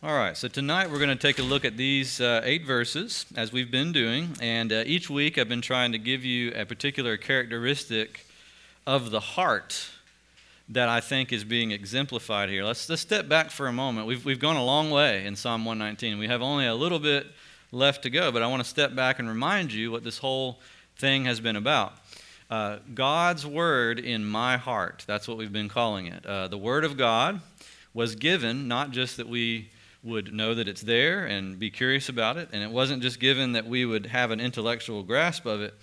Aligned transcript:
All 0.00 0.14
right, 0.14 0.36
so 0.36 0.46
tonight 0.46 0.92
we're 0.92 1.00
going 1.00 1.08
to 1.08 1.16
take 1.16 1.40
a 1.40 1.42
look 1.42 1.64
at 1.64 1.76
these 1.76 2.20
uh, 2.20 2.40
eight 2.44 2.64
verses 2.64 3.26
as 3.34 3.52
we've 3.52 3.72
been 3.72 3.90
doing. 3.90 4.28
And 4.40 4.72
uh, 4.72 4.84
each 4.86 5.10
week 5.10 5.38
I've 5.38 5.48
been 5.48 5.60
trying 5.60 5.90
to 5.90 5.98
give 5.98 6.24
you 6.24 6.52
a 6.54 6.64
particular 6.64 7.16
characteristic 7.16 8.24
of 8.86 9.10
the 9.10 9.18
heart 9.18 9.90
that 10.68 10.88
I 10.88 11.00
think 11.00 11.32
is 11.32 11.42
being 11.42 11.72
exemplified 11.72 12.48
here. 12.48 12.62
Let's, 12.62 12.88
let's 12.88 13.02
step 13.02 13.28
back 13.28 13.50
for 13.50 13.66
a 13.66 13.72
moment. 13.72 14.06
We've, 14.06 14.24
we've 14.24 14.38
gone 14.38 14.54
a 14.54 14.64
long 14.64 14.92
way 14.92 15.26
in 15.26 15.34
Psalm 15.34 15.64
119. 15.64 16.16
We 16.16 16.28
have 16.28 16.42
only 16.42 16.66
a 16.66 16.76
little 16.76 17.00
bit 17.00 17.26
left 17.72 18.04
to 18.04 18.10
go, 18.10 18.30
but 18.30 18.40
I 18.40 18.46
want 18.46 18.62
to 18.62 18.68
step 18.68 18.94
back 18.94 19.18
and 19.18 19.28
remind 19.28 19.72
you 19.72 19.90
what 19.90 20.04
this 20.04 20.18
whole 20.18 20.60
thing 20.96 21.24
has 21.24 21.40
been 21.40 21.56
about. 21.56 21.94
Uh, 22.48 22.76
God's 22.94 23.44
Word 23.44 23.98
in 23.98 24.24
my 24.24 24.58
heart. 24.58 25.02
That's 25.08 25.26
what 25.26 25.38
we've 25.38 25.52
been 25.52 25.68
calling 25.68 26.06
it. 26.06 26.24
Uh, 26.24 26.46
the 26.46 26.56
Word 26.56 26.84
of 26.84 26.96
God 26.96 27.40
was 27.92 28.14
given 28.14 28.68
not 28.68 28.92
just 28.92 29.16
that 29.16 29.28
we 29.28 29.70
would 30.02 30.32
know 30.32 30.54
that 30.54 30.68
it's 30.68 30.82
there 30.82 31.24
and 31.24 31.58
be 31.58 31.70
curious 31.70 32.08
about 32.08 32.36
it. 32.36 32.48
And 32.52 32.62
it 32.62 32.70
wasn't 32.70 33.02
just 33.02 33.18
given 33.18 33.52
that 33.52 33.66
we 33.66 33.84
would 33.84 34.06
have 34.06 34.30
an 34.30 34.40
intellectual 34.40 35.02
grasp 35.02 35.46
of 35.46 35.60
it, 35.60 35.74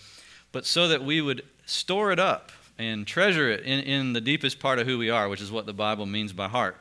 but 0.52 0.66
so 0.66 0.88
that 0.88 1.04
we 1.04 1.22
would 1.22 1.44
store 1.66 2.12
it 2.12 2.20
up 2.20 2.52
and 2.78 3.06
treasure 3.06 3.50
it 3.50 3.62
in, 3.62 3.80
in 3.82 4.14
the 4.14 4.22
deepest 4.22 4.60
part 4.60 4.80
of 4.80 4.88
who 4.88 4.98
we 4.98 5.10
are, 5.10 5.30
which 5.30 5.42
is 5.42 5.52
what 5.52 5.66
the 5.66 5.74
Bible 5.74 6.06
means 6.06 6.34
by 6.34 6.48
heart. 6.48 6.78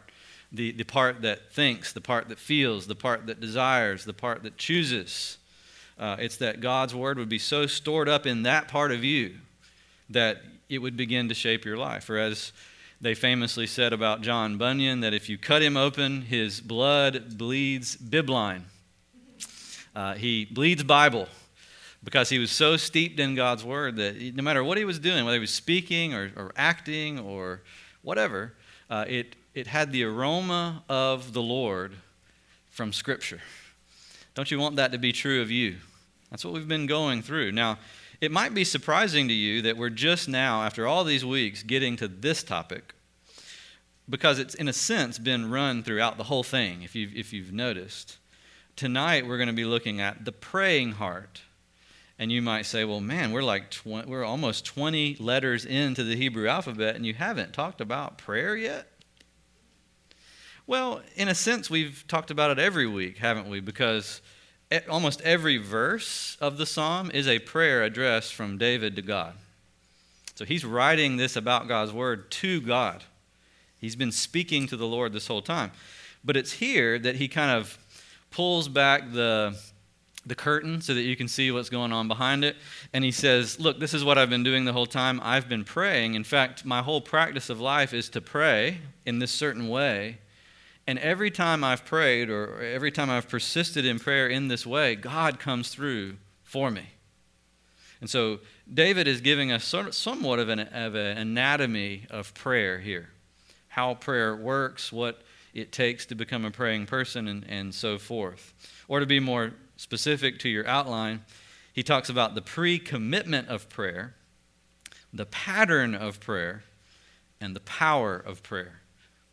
The, 0.52 0.72
the 0.72 0.84
part 0.84 1.22
that 1.22 1.52
thinks, 1.52 1.92
the 1.92 2.00
part 2.00 2.28
that 2.28 2.38
feels, 2.38 2.86
the 2.86 2.94
part 2.94 3.26
that 3.26 3.40
desires, 3.40 4.04
the 4.04 4.12
part 4.12 4.44
that 4.44 4.56
chooses. 4.56 5.38
Uh, 5.98 6.16
it's 6.18 6.36
that 6.36 6.60
God's 6.60 6.94
word 6.94 7.18
would 7.18 7.28
be 7.28 7.38
so 7.38 7.66
stored 7.66 8.08
up 8.08 8.26
in 8.26 8.44
that 8.44 8.68
part 8.68 8.92
of 8.92 9.02
you 9.02 9.34
that 10.10 10.42
it 10.68 10.78
would 10.78 10.96
begin 10.96 11.28
to 11.28 11.34
shape 11.34 11.64
your 11.64 11.76
life. 11.76 12.08
Or 12.08 12.18
as 12.18 12.52
they 13.04 13.14
famously 13.14 13.66
said 13.66 13.92
about 13.92 14.22
John 14.22 14.56
Bunyan 14.56 15.00
that 15.00 15.12
if 15.12 15.28
you 15.28 15.36
cut 15.36 15.60
him 15.60 15.76
open, 15.76 16.22
his 16.22 16.58
blood 16.58 17.36
bleeds 17.36 17.98
bibline. 17.98 18.62
Uh, 19.94 20.14
he 20.14 20.46
bleeds 20.46 20.82
Bible 20.82 21.28
because 22.02 22.30
he 22.30 22.38
was 22.38 22.50
so 22.50 22.78
steeped 22.78 23.20
in 23.20 23.34
God's 23.34 23.62
word 23.62 23.96
that 23.96 24.34
no 24.34 24.42
matter 24.42 24.64
what 24.64 24.78
he 24.78 24.86
was 24.86 24.98
doing, 24.98 25.26
whether 25.26 25.36
he 25.36 25.40
was 25.40 25.52
speaking 25.52 26.14
or, 26.14 26.32
or 26.34 26.52
acting 26.56 27.18
or 27.18 27.60
whatever, 28.00 28.54
uh, 28.88 29.04
it, 29.06 29.36
it 29.52 29.66
had 29.66 29.92
the 29.92 30.04
aroma 30.04 30.82
of 30.88 31.34
the 31.34 31.42
Lord 31.42 31.92
from 32.70 32.90
Scripture. 32.90 33.42
Don't 34.34 34.50
you 34.50 34.58
want 34.58 34.76
that 34.76 34.92
to 34.92 34.98
be 34.98 35.12
true 35.12 35.42
of 35.42 35.50
you? 35.50 35.76
That's 36.30 36.42
what 36.42 36.54
we've 36.54 36.66
been 36.66 36.86
going 36.86 37.20
through. 37.20 37.52
Now, 37.52 37.78
it 38.24 38.32
might 38.32 38.54
be 38.54 38.64
surprising 38.64 39.28
to 39.28 39.34
you 39.34 39.62
that 39.62 39.76
we're 39.76 39.90
just 39.90 40.28
now, 40.28 40.62
after 40.62 40.86
all 40.86 41.04
these 41.04 41.24
weeks, 41.24 41.62
getting 41.62 41.96
to 41.96 42.08
this 42.08 42.42
topic 42.42 42.94
because 44.08 44.38
it's, 44.38 44.54
in 44.54 44.68
a 44.68 44.72
sense, 44.72 45.18
been 45.18 45.50
run 45.50 45.82
throughout 45.82 46.16
the 46.16 46.24
whole 46.24 46.42
thing, 46.42 46.82
if 46.82 46.94
you've, 46.94 47.14
if 47.14 47.32
you've 47.32 47.52
noticed. 47.52 48.18
Tonight, 48.76 49.26
we're 49.26 49.36
going 49.36 49.48
to 49.48 49.54
be 49.54 49.64
looking 49.64 50.00
at 50.00 50.24
the 50.24 50.32
praying 50.32 50.92
heart. 50.92 51.42
And 52.18 52.30
you 52.30 52.42
might 52.42 52.66
say, 52.66 52.84
well, 52.84 53.00
man, 53.00 53.32
we're 53.32 53.42
like 53.42 53.70
20, 53.70 54.08
we're 54.08 54.24
almost 54.24 54.64
20 54.64 55.16
letters 55.20 55.64
into 55.64 56.04
the 56.04 56.16
Hebrew 56.16 56.48
alphabet, 56.48 56.96
and 56.96 57.04
you 57.04 57.14
haven't 57.14 57.52
talked 57.52 57.80
about 57.80 58.18
prayer 58.18 58.56
yet? 58.56 58.88
Well, 60.66 61.02
in 61.16 61.28
a 61.28 61.34
sense, 61.34 61.68
we've 61.68 62.04
talked 62.08 62.30
about 62.30 62.50
it 62.50 62.58
every 62.58 62.86
week, 62.86 63.18
haven't 63.18 63.50
we? 63.50 63.60
Because 63.60 64.22
almost 64.88 65.20
every 65.22 65.56
verse 65.56 66.36
of 66.40 66.56
the 66.56 66.66
psalm 66.66 67.10
is 67.12 67.28
a 67.28 67.38
prayer 67.38 67.82
addressed 67.82 68.34
from 68.34 68.58
David 68.58 68.96
to 68.96 69.02
God. 69.02 69.34
So 70.34 70.44
he's 70.44 70.64
writing 70.64 71.16
this 71.16 71.36
about 71.36 71.68
God's 71.68 71.92
word 71.92 72.30
to 72.32 72.60
God. 72.60 73.04
He's 73.80 73.96
been 73.96 74.12
speaking 74.12 74.66
to 74.68 74.76
the 74.76 74.86
Lord 74.86 75.12
this 75.12 75.26
whole 75.26 75.42
time. 75.42 75.70
But 76.24 76.36
it's 76.36 76.52
here 76.52 76.98
that 76.98 77.16
he 77.16 77.28
kind 77.28 77.50
of 77.50 77.78
pulls 78.30 78.66
back 78.66 79.12
the, 79.12 79.56
the 80.26 80.34
curtain 80.34 80.80
so 80.80 80.94
that 80.94 81.02
you 81.02 81.16
can 81.16 81.28
see 81.28 81.50
what's 81.50 81.68
going 81.68 81.92
on 81.92 82.08
behind 82.08 82.44
it. 82.44 82.56
And 82.92 83.04
he 83.04 83.12
says, 83.12 83.60
Look, 83.60 83.78
this 83.78 83.94
is 83.94 84.04
what 84.04 84.18
I've 84.18 84.30
been 84.30 84.42
doing 84.42 84.64
the 84.64 84.72
whole 84.72 84.86
time. 84.86 85.20
I've 85.22 85.48
been 85.48 85.64
praying. 85.64 86.14
In 86.14 86.24
fact, 86.24 86.64
my 86.64 86.82
whole 86.82 87.00
practice 87.00 87.50
of 87.50 87.60
life 87.60 87.92
is 87.92 88.08
to 88.10 88.20
pray 88.20 88.78
in 89.04 89.18
this 89.18 89.30
certain 89.30 89.68
way 89.68 90.18
and 90.86 90.98
every 90.98 91.30
time 91.30 91.64
I've 91.64 91.84
prayed 91.84 92.28
or 92.28 92.60
every 92.60 92.90
time 92.90 93.10
I've 93.10 93.28
persisted 93.28 93.84
in 93.84 93.98
prayer 93.98 94.28
in 94.28 94.48
this 94.48 94.66
way, 94.66 94.94
God 94.94 95.38
comes 95.38 95.70
through 95.70 96.16
for 96.42 96.70
me. 96.70 96.86
And 98.00 98.10
so 98.10 98.40
David 98.72 99.08
is 99.08 99.20
giving 99.20 99.50
us 99.50 99.64
somewhat 99.92 100.38
of 100.38 100.48
an, 100.48 100.60
of 100.60 100.94
an 100.94 101.16
anatomy 101.16 102.06
of 102.10 102.34
prayer 102.34 102.78
here 102.78 103.10
how 103.74 103.92
prayer 103.92 104.36
works, 104.36 104.92
what 104.92 105.22
it 105.52 105.72
takes 105.72 106.06
to 106.06 106.14
become 106.14 106.44
a 106.44 106.50
praying 106.52 106.86
person, 106.86 107.26
and, 107.26 107.44
and 107.48 107.74
so 107.74 107.98
forth. 107.98 108.54
Or 108.86 109.00
to 109.00 109.06
be 109.06 109.18
more 109.18 109.52
specific 109.76 110.38
to 110.40 110.48
your 110.48 110.64
outline, 110.68 111.24
he 111.72 111.82
talks 111.82 112.08
about 112.08 112.36
the 112.36 112.40
pre 112.40 112.78
commitment 112.78 113.48
of 113.48 113.68
prayer, 113.68 114.14
the 115.12 115.26
pattern 115.26 115.92
of 115.92 116.20
prayer, 116.20 116.62
and 117.40 117.56
the 117.56 117.60
power 117.60 118.16
of 118.16 118.44
prayer, 118.44 118.82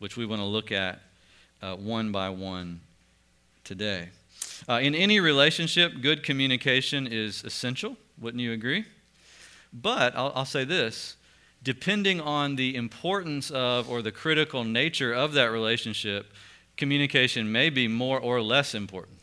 which 0.00 0.16
we 0.16 0.26
want 0.26 0.40
to 0.40 0.46
look 0.46 0.72
at 0.72 1.00
uh, 1.62 1.76
one 1.76 2.12
by 2.12 2.28
one 2.28 2.80
today. 3.64 4.08
Uh, 4.68 4.80
in 4.82 4.94
any 4.94 5.20
relationship, 5.20 6.00
good 6.00 6.22
communication 6.22 7.06
is 7.06 7.44
essential. 7.44 7.96
Wouldn't 8.20 8.40
you 8.40 8.52
agree? 8.52 8.84
But 9.72 10.14
I'll, 10.16 10.32
I'll 10.34 10.44
say 10.44 10.64
this 10.64 11.16
depending 11.62 12.20
on 12.20 12.56
the 12.56 12.74
importance 12.74 13.50
of 13.50 13.88
or 13.88 14.02
the 14.02 14.10
critical 14.10 14.64
nature 14.64 15.12
of 15.12 15.32
that 15.34 15.46
relationship, 15.46 16.32
communication 16.76 17.52
may 17.52 17.70
be 17.70 17.86
more 17.86 18.18
or 18.18 18.42
less 18.42 18.74
important. 18.74 19.18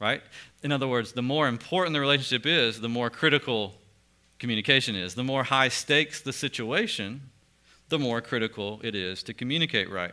Right? 0.00 0.22
In 0.62 0.72
other 0.72 0.88
words, 0.88 1.12
the 1.12 1.22
more 1.22 1.48
important 1.48 1.94
the 1.94 2.00
relationship 2.00 2.44
is, 2.44 2.80
the 2.80 2.88
more 2.88 3.08
critical 3.08 3.74
communication 4.38 4.94
is. 4.94 5.14
The 5.14 5.24
more 5.24 5.44
high 5.44 5.68
stakes 5.68 6.20
the 6.20 6.32
situation, 6.32 7.22
the 7.88 7.98
more 7.98 8.20
critical 8.20 8.80
it 8.82 8.94
is 8.94 9.22
to 9.22 9.32
communicate 9.32 9.90
right. 9.90 10.12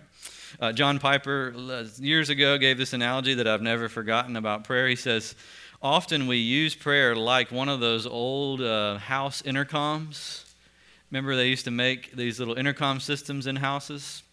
Uh, 0.60 0.72
John 0.72 1.00
Piper 1.00 1.54
years 1.98 2.30
ago 2.30 2.58
gave 2.58 2.78
this 2.78 2.94
analogy 2.94 3.34
that 3.34 3.48
I've 3.48 3.62
never 3.62 3.90
forgotten 3.90 4.36
about 4.36 4.64
prayer. 4.64 4.88
He 4.88 4.96
says, 4.96 5.36
Often 5.82 6.28
we 6.28 6.38
use 6.38 6.76
prayer 6.76 7.16
like 7.16 7.52
one 7.52 7.68
of 7.68 7.80
those 7.80 8.06
old 8.06 8.62
uh, 8.62 8.98
house 8.98 9.42
intercoms. 9.42 10.46
Remember, 11.12 11.36
they 11.36 11.50
used 11.50 11.66
to 11.66 11.72
make 11.72 12.16
these 12.16 12.40
little 12.40 12.58
intercom 12.58 13.00
systems 13.00 13.48
in 13.48 13.58
houses 13.58 14.24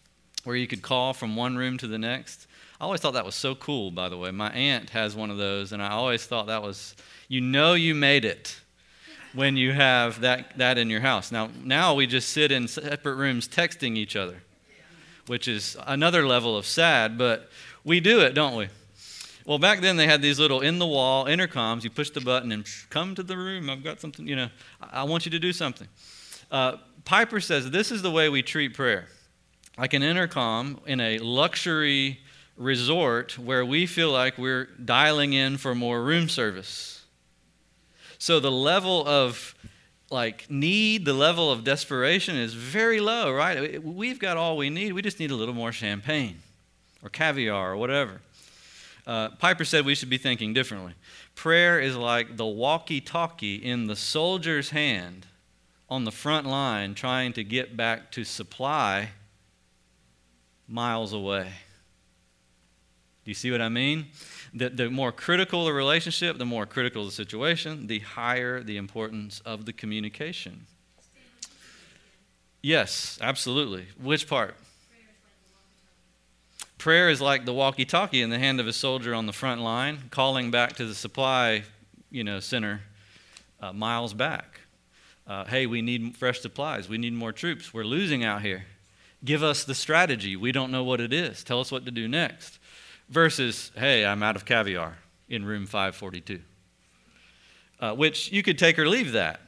where 0.43 0.55
you 0.55 0.67
could 0.67 0.81
call 0.81 1.13
from 1.13 1.35
one 1.35 1.57
room 1.57 1.77
to 1.77 1.87
the 1.87 1.97
next. 1.97 2.47
I 2.79 2.85
always 2.85 3.01
thought 3.01 3.13
that 3.13 3.25
was 3.25 3.35
so 3.35 3.53
cool, 3.53 3.91
by 3.91 4.09
the 4.09 4.17
way. 4.17 4.31
My 4.31 4.49
aunt 4.51 4.91
has 4.91 5.15
one 5.15 5.29
of 5.29 5.37
those, 5.37 5.71
and 5.71 5.83
I 5.83 5.89
always 5.89 6.25
thought 6.25 6.47
that 6.47 6.63
was, 6.63 6.95
you 7.27 7.41
know, 7.41 7.73
you 7.73 7.93
made 7.93 8.25
it 8.25 8.59
when 9.33 9.57
you 9.57 9.73
have 9.73 10.21
that, 10.21 10.57
that 10.57 10.77
in 10.77 10.89
your 10.89 11.01
house. 11.01 11.31
Now, 11.31 11.49
now 11.63 11.93
we 11.93 12.07
just 12.07 12.29
sit 12.29 12.51
in 12.51 12.67
separate 12.67 13.15
rooms 13.15 13.47
texting 13.47 13.97
each 13.97 14.15
other 14.15 14.41
which 15.27 15.47
is 15.47 15.77
another 15.85 16.25
level 16.27 16.57
of 16.57 16.65
sad, 16.65 17.17
but 17.17 17.49
we 17.83 17.99
do 17.99 18.21
it, 18.21 18.33
don't 18.33 18.55
we? 18.55 18.67
Well, 19.45 19.59
back 19.59 19.81
then 19.81 19.97
they 19.97 20.07
had 20.07 20.21
these 20.21 20.39
little 20.39 20.61
in 20.61 20.79
the 20.79 20.85
wall 20.85 21.25
intercoms. 21.25 21.83
You 21.83 21.89
push 21.89 22.11
the 22.11 22.21
button 22.21 22.51
and 22.51 22.65
come 22.89 23.15
to 23.15 23.23
the 23.23 23.37
room. 23.37 23.69
I've 23.69 23.83
got 23.83 23.99
something, 23.99 24.27
you 24.27 24.35
know, 24.35 24.49
I 24.79 25.03
want 25.03 25.25
you 25.25 25.31
to 25.31 25.39
do 25.39 25.51
something. 25.51 25.87
Uh, 26.51 26.77
Piper 27.05 27.39
says 27.39 27.71
this 27.71 27.91
is 27.91 28.01
the 28.01 28.11
way 28.11 28.29
we 28.29 28.43
treat 28.43 28.75
prayer 28.75 29.07
like 29.77 29.93
an 29.93 30.03
intercom 30.03 30.79
in 30.85 30.99
a 30.99 31.17
luxury 31.19 32.19
resort 32.57 33.37
where 33.39 33.65
we 33.65 33.85
feel 33.85 34.11
like 34.11 34.37
we're 34.37 34.65
dialing 34.85 35.33
in 35.33 35.57
for 35.57 35.73
more 35.73 36.03
room 36.03 36.29
service. 36.29 37.03
So 38.17 38.39
the 38.39 38.51
level 38.51 39.07
of 39.07 39.55
like 40.11 40.49
need, 40.49 41.05
the 41.05 41.13
level 41.13 41.51
of 41.51 41.63
desperation 41.63 42.35
is 42.35 42.53
very 42.53 42.99
low, 42.99 43.31
right? 43.31 43.83
We've 43.83 44.19
got 44.19 44.37
all 44.37 44.57
we 44.57 44.69
need. 44.69 44.93
We 44.93 45.01
just 45.01 45.19
need 45.19 45.31
a 45.31 45.35
little 45.35 45.53
more 45.53 45.71
champagne 45.71 46.39
or 47.03 47.09
caviar 47.09 47.71
or 47.71 47.77
whatever. 47.77 48.21
Uh, 49.07 49.29
Piper 49.29 49.65
said 49.65 49.85
we 49.85 49.95
should 49.95 50.09
be 50.09 50.17
thinking 50.17 50.53
differently. 50.53 50.93
Prayer 51.35 51.79
is 51.79 51.95
like 51.95 52.37
the 52.37 52.45
walkie 52.45 53.01
talkie 53.01 53.55
in 53.55 53.87
the 53.87 53.95
soldier's 53.95 54.69
hand 54.69 55.25
on 55.89 56.03
the 56.03 56.11
front 56.11 56.45
line 56.45 56.93
trying 56.93 57.33
to 57.33 57.43
get 57.43 57.75
back 57.75 58.11
to 58.11 58.23
supply 58.23 59.09
miles 60.67 61.13
away. 61.13 61.51
Do 63.23 63.31
you 63.31 63.35
see 63.35 63.51
what 63.51 63.61
I 63.61 63.69
mean? 63.69 64.07
The, 64.53 64.69
the 64.69 64.89
more 64.89 65.11
critical 65.11 65.65
the 65.65 65.73
relationship, 65.73 66.37
the 66.37 66.45
more 66.45 66.65
critical 66.65 67.05
the 67.05 67.11
situation, 67.11 67.87
the 67.87 67.99
higher 67.99 68.61
the 68.61 68.77
importance 68.77 69.41
of 69.45 69.65
the 69.65 69.73
communication. 69.73 70.65
Yes, 72.61 73.17
absolutely. 73.21 73.87
Which 73.99 74.27
part? 74.27 74.55
Prayer 76.77 77.09
is 77.09 77.21
like 77.21 77.45
the 77.45 77.53
walkie-talkie 77.53 78.21
in 78.21 78.29
the 78.29 78.39
hand 78.39 78.59
of 78.59 78.67
a 78.67 78.73
soldier 78.73 79.13
on 79.13 79.25
the 79.25 79.33
front 79.33 79.61
line, 79.61 80.09
calling 80.09 80.51
back 80.51 80.75
to 80.77 80.85
the 80.85 80.95
supply, 80.95 81.63
you 82.09 82.23
know, 82.23 82.39
center 82.39 82.81
uh, 83.61 83.71
miles 83.71 84.13
back. 84.13 84.61
Uh, 85.27 85.45
hey, 85.45 85.65
we 85.65 85.81
need 85.81 86.17
fresh 86.17 86.41
supplies. 86.41 86.89
We 86.89 86.97
need 86.97 87.13
more 87.13 87.31
troops. 87.31 87.73
We're 87.73 87.83
losing 87.83 88.23
out 88.23 88.41
here. 88.41 88.65
Give 89.23 89.43
us 89.43 89.63
the 89.63 89.75
strategy. 89.75 90.35
We 90.35 90.51
don't 90.51 90.71
know 90.71 90.83
what 90.83 90.99
it 90.99 91.13
is. 91.13 91.43
Tell 91.43 91.59
us 91.59 91.71
what 91.71 91.85
to 91.85 91.91
do 91.91 92.07
next. 92.07 92.57
Versus, 93.11 93.71
hey, 93.75 94.05
I'm 94.05 94.23
out 94.23 94.35
of 94.35 94.45
caviar 94.45 94.97
in 95.29 95.45
room 95.45 95.67
542. 95.67 96.39
Uh, 97.79 97.93
which 97.93 98.31
you 98.31 98.41
could 98.41 98.57
take 98.57 98.79
or 98.79 98.87
leave 98.87 99.11
that. 99.11 99.41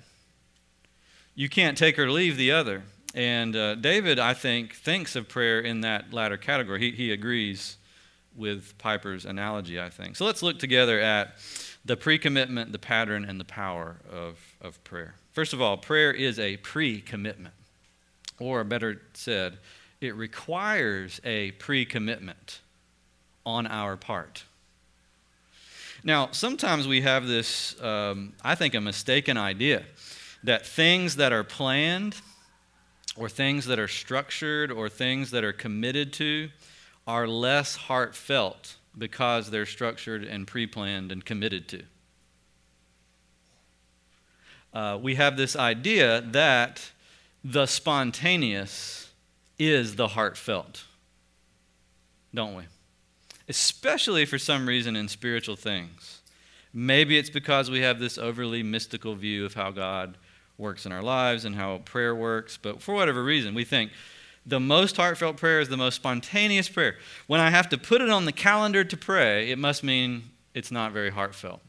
You 1.36 1.50
can't 1.50 1.78
take 1.78 1.98
or 1.98 2.12
leave 2.12 2.36
the 2.36 2.52
other. 2.52 2.84
And 3.16 3.56
uh, 3.56 3.76
David, 3.76 4.20
I 4.20 4.34
think, 4.34 4.74
thinks 4.74 5.16
of 5.16 5.30
prayer 5.30 5.60
in 5.60 5.82
that 5.82 6.12
latter 6.14 6.38
category. 6.38 6.80
He, 6.80 6.92
he 6.92 7.12
agrees 7.12 7.78
with 8.36 8.76
Piper's 8.80 9.26
analogy, 9.26 9.80
I 9.80 9.90
think. 9.90 10.16
So 10.16 10.26
let's 10.26 10.42
look 10.42 10.58
together 10.58 11.00
at 11.00 11.36
the 11.86 11.96
pre 11.96 12.18
commitment, 12.18 12.72
the 12.72 12.80
pattern, 12.80 13.24
and 13.24 13.40
the 13.40 13.46
power 13.46 13.98
of, 14.12 14.40
of 14.62 14.84
prayer. 14.84 15.16
First 15.32 15.54
of 15.54 15.62
all, 15.62 15.78
prayer 15.78 16.12
is 16.12 16.40
a 16.40 16.58
pre 16.58 17.02
commitment, 17.02 17.54
or 18.40 18.64
better 18.64 19.02
said, 19.14 19.60
it 20.02 20.16
requires 20.16 21.22
a 21.24 21.52
pre 21.52 21.86
commitment 21.86 22.62
on 23.46 23.68
our 23.68 23.98
part. 23.98 24.44
Now, 26.04 26.30
sometimes 26.32 26.88
we 26.88 27.02
have 27.02 27.28
this, 27.28 27.82
um, 27.82 28.34
I 28.44 28.56
think, 28.56 28.74
a 28.74 28.82
mistaken 28.82 29.38
idea 29.38 29.84
that 30.44 30.66
things 30.66 31.16
that 31.16 31.32
are 31.32 31.44
planned, 31.44 32.18
or 33.16 33.30
things 33.30 33.66
that 33.66 33.80
are 33.80 33.88
structured, 33.88 34.72
or 34.72 34.90
things 34.90 35.32
that 35.32 35.44
are 35.44 35.54
committed 35.54 36.12
to, 36.14 36.50
are 37.08 37.28
less 37.28 37.76
heartfelt 37.76 38.76
because 38.98 39.50
they're 39.50 39.66
structured 39.66 40.24
and 40.24 40.46
pre 40.46 40.68
planned 40.68 41.12
and 41.12 41.24
committed 41.24 41.68
to. 41.70 41.84
Uh, 44.74 44.98
we 45.02 45.16
have 45.16 45.38
this 45.38 45.56
idea 45.56 46.22
that 46.22 46.92
the 47.44 47.66
spontaneous 47.66 49.12
is 49.60 49.96
the 49.96 50.10
heartfelt, 50.10 50.84
don't 52.34 52.56
we? 52.56 52.64
Especially 53.48 54.26
for 54.26 54.38
some 54.38 54.68
reason 54.68 54.96
in 54.96 55.08
spiritual 55.08 55.56
things. 55.56 56.22
Maybe 56.74 57.18
it's 57.18 57.30
because 57.30 57.70
we 57.70 57.82
have 57.82 58.00
this 58.00 58.18
overly 58.18 58.64
mystical 58.64 59.16
view 59.16 59.46
of 59.46 59.54
how 59.54 59.72
God 59.72 60.18
works 60.58 60.86
in 60.86 60.92
our 60.92 61.04
lives 61.04 61.46
and 61.46 61.56
how 61.56 61.80
prayer 61.80 62.16
works, 62.16 62.58
but 62.58 62.82
for 62.82 62.94
whatever 62.96 63.24
reason, 63.24 63.54
we 63.54 63.64
think 63.64 63.92
the 64.46 64.60
most 64.60 64.98
heartfelt 64.98 65.38
prayer 65.38 65.60
is 65.60 65.70
the 65.70 65.78
most 65.78 65.96
spontaneous 65.96 66.68
prayer. 66.68 66.98
When 67.28 67.40
I 67.40 67.50
have 67.50 67.70
to 67.70 67.78
put 67.78 68.02
it 68.02 68.10
on 68.10 68.26
the 68.26 68.32
calendar 68.32 68.84
to 68.84 68.98
pray, 68.98 69.50
it 69.52 69.58
must 69.58 69.84
mean 69.84 70.24
it's 70.54 70.72
not 70.72 70.92
very 70.92 71.12
heartfelt. 71.12 71.62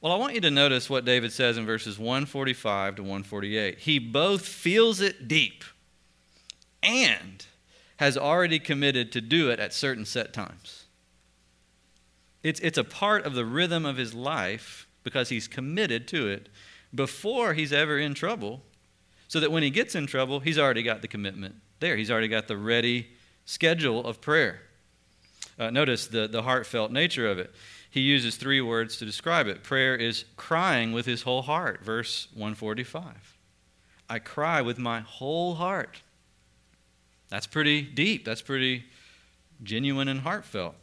Well, 0.00 0.12
I 0.12 0.16
want 0.16 0.34
you 0.34 0.40
to 0.40 0.50
notice 0.50 0.88
what 0.88 1.04
David 1.04 1.30
says 1.30 1.58
in 1.58 1.66
verses 1.66 1.98
145 1.98 2.96
to 2.96 3.02
148. 3.02 3.78
He 3.80 3.98
both 3.98 4.46
feels 4.46 5.00
it 5.00 5.28
deep 5.28 5.62
and 6.82 7.44
has 7.98 8.16
already 8.16 8.58
committed 8.58 9.12
to 9.12 9.20
do 9.20 9.50
it 9.50 9.60
at 9.60 9.74
certain 9.74 10.06
set 10.06 10.32
times. 10.32 10.79
It's, 12.42 12.60
it's 12.60 12.78
a 12.78 12.84
part 12.84 13.26
of 13.26 13.34
the 13.34 13.44
rhythm 13.44 13.84
of 13.84 13.96
his 13.96 14.14
life 14.14 14.86
because 15.02 15.28
he's 15.28 15.48
committed 15.48 16.08
to 16.08 16.28
it 16.28 16.48
before 16.94 17.54
he's 17.54 17.72
ever 17.72 17.98
in 17.98 18.14
trouble, 18.14 18.62
so 19.28 19.40
that 19.40 19.52
when 19.52 19.62
he 19.62 19.70
gets 19.70 19.94
in 19.94 20.06
trouble, 20.06 20.40
he's 20.40 20.58
already 20.58 20.82
got 20.82 21.02
the 21.02 21.08
commitment 21.08 21.54
there. 21.78 21.96
He's 21.96 22.10
already 22.10 22.28
got 22.28 22.48
the 22.48 22.56
ready 22.56 23.08
schedule 23.44 24.04
of 24.04 24.20
prayer. 24.20 24.60
Uh, 25.58 25.70
notice 25.70 26.06
the, 26.06 26.26
the 26.26 26.42
heartfelt 26.42 26.90
nature 26.90 27.28
of 27.28 27.38
it. 27.38 27.52
He 27.90 28.00
uses 28.00 28.36
three 28.36 28.60
words 28.60 28.96
to 28.98 29.04
describe 29.04 29.46
it. 29.46 29.62
Prayer 29.62 29.94
is 29.94 30.24
crying 30.36 30.92
with 30.92 31.06
his 31.06 31.22
whole 31.22 31.42
heart, 31.42 31.84
verse 31.84 32.28
145. 32.34 33.36
I 34.08 34.18
cry 34.18 34.62
with 34.62 34.78
my 34.78 35.00
whole 35.00 35.54
heart. 35.54 36.00
That's 37.28 37.46
pretty 37.46 37.82
deep. 37.82 38.24
That's 38.24 38.42
pretty 38.42 38.84
genuine 39.62 40.08
and 40.08 40.20
heartfelt. 40.20 40.74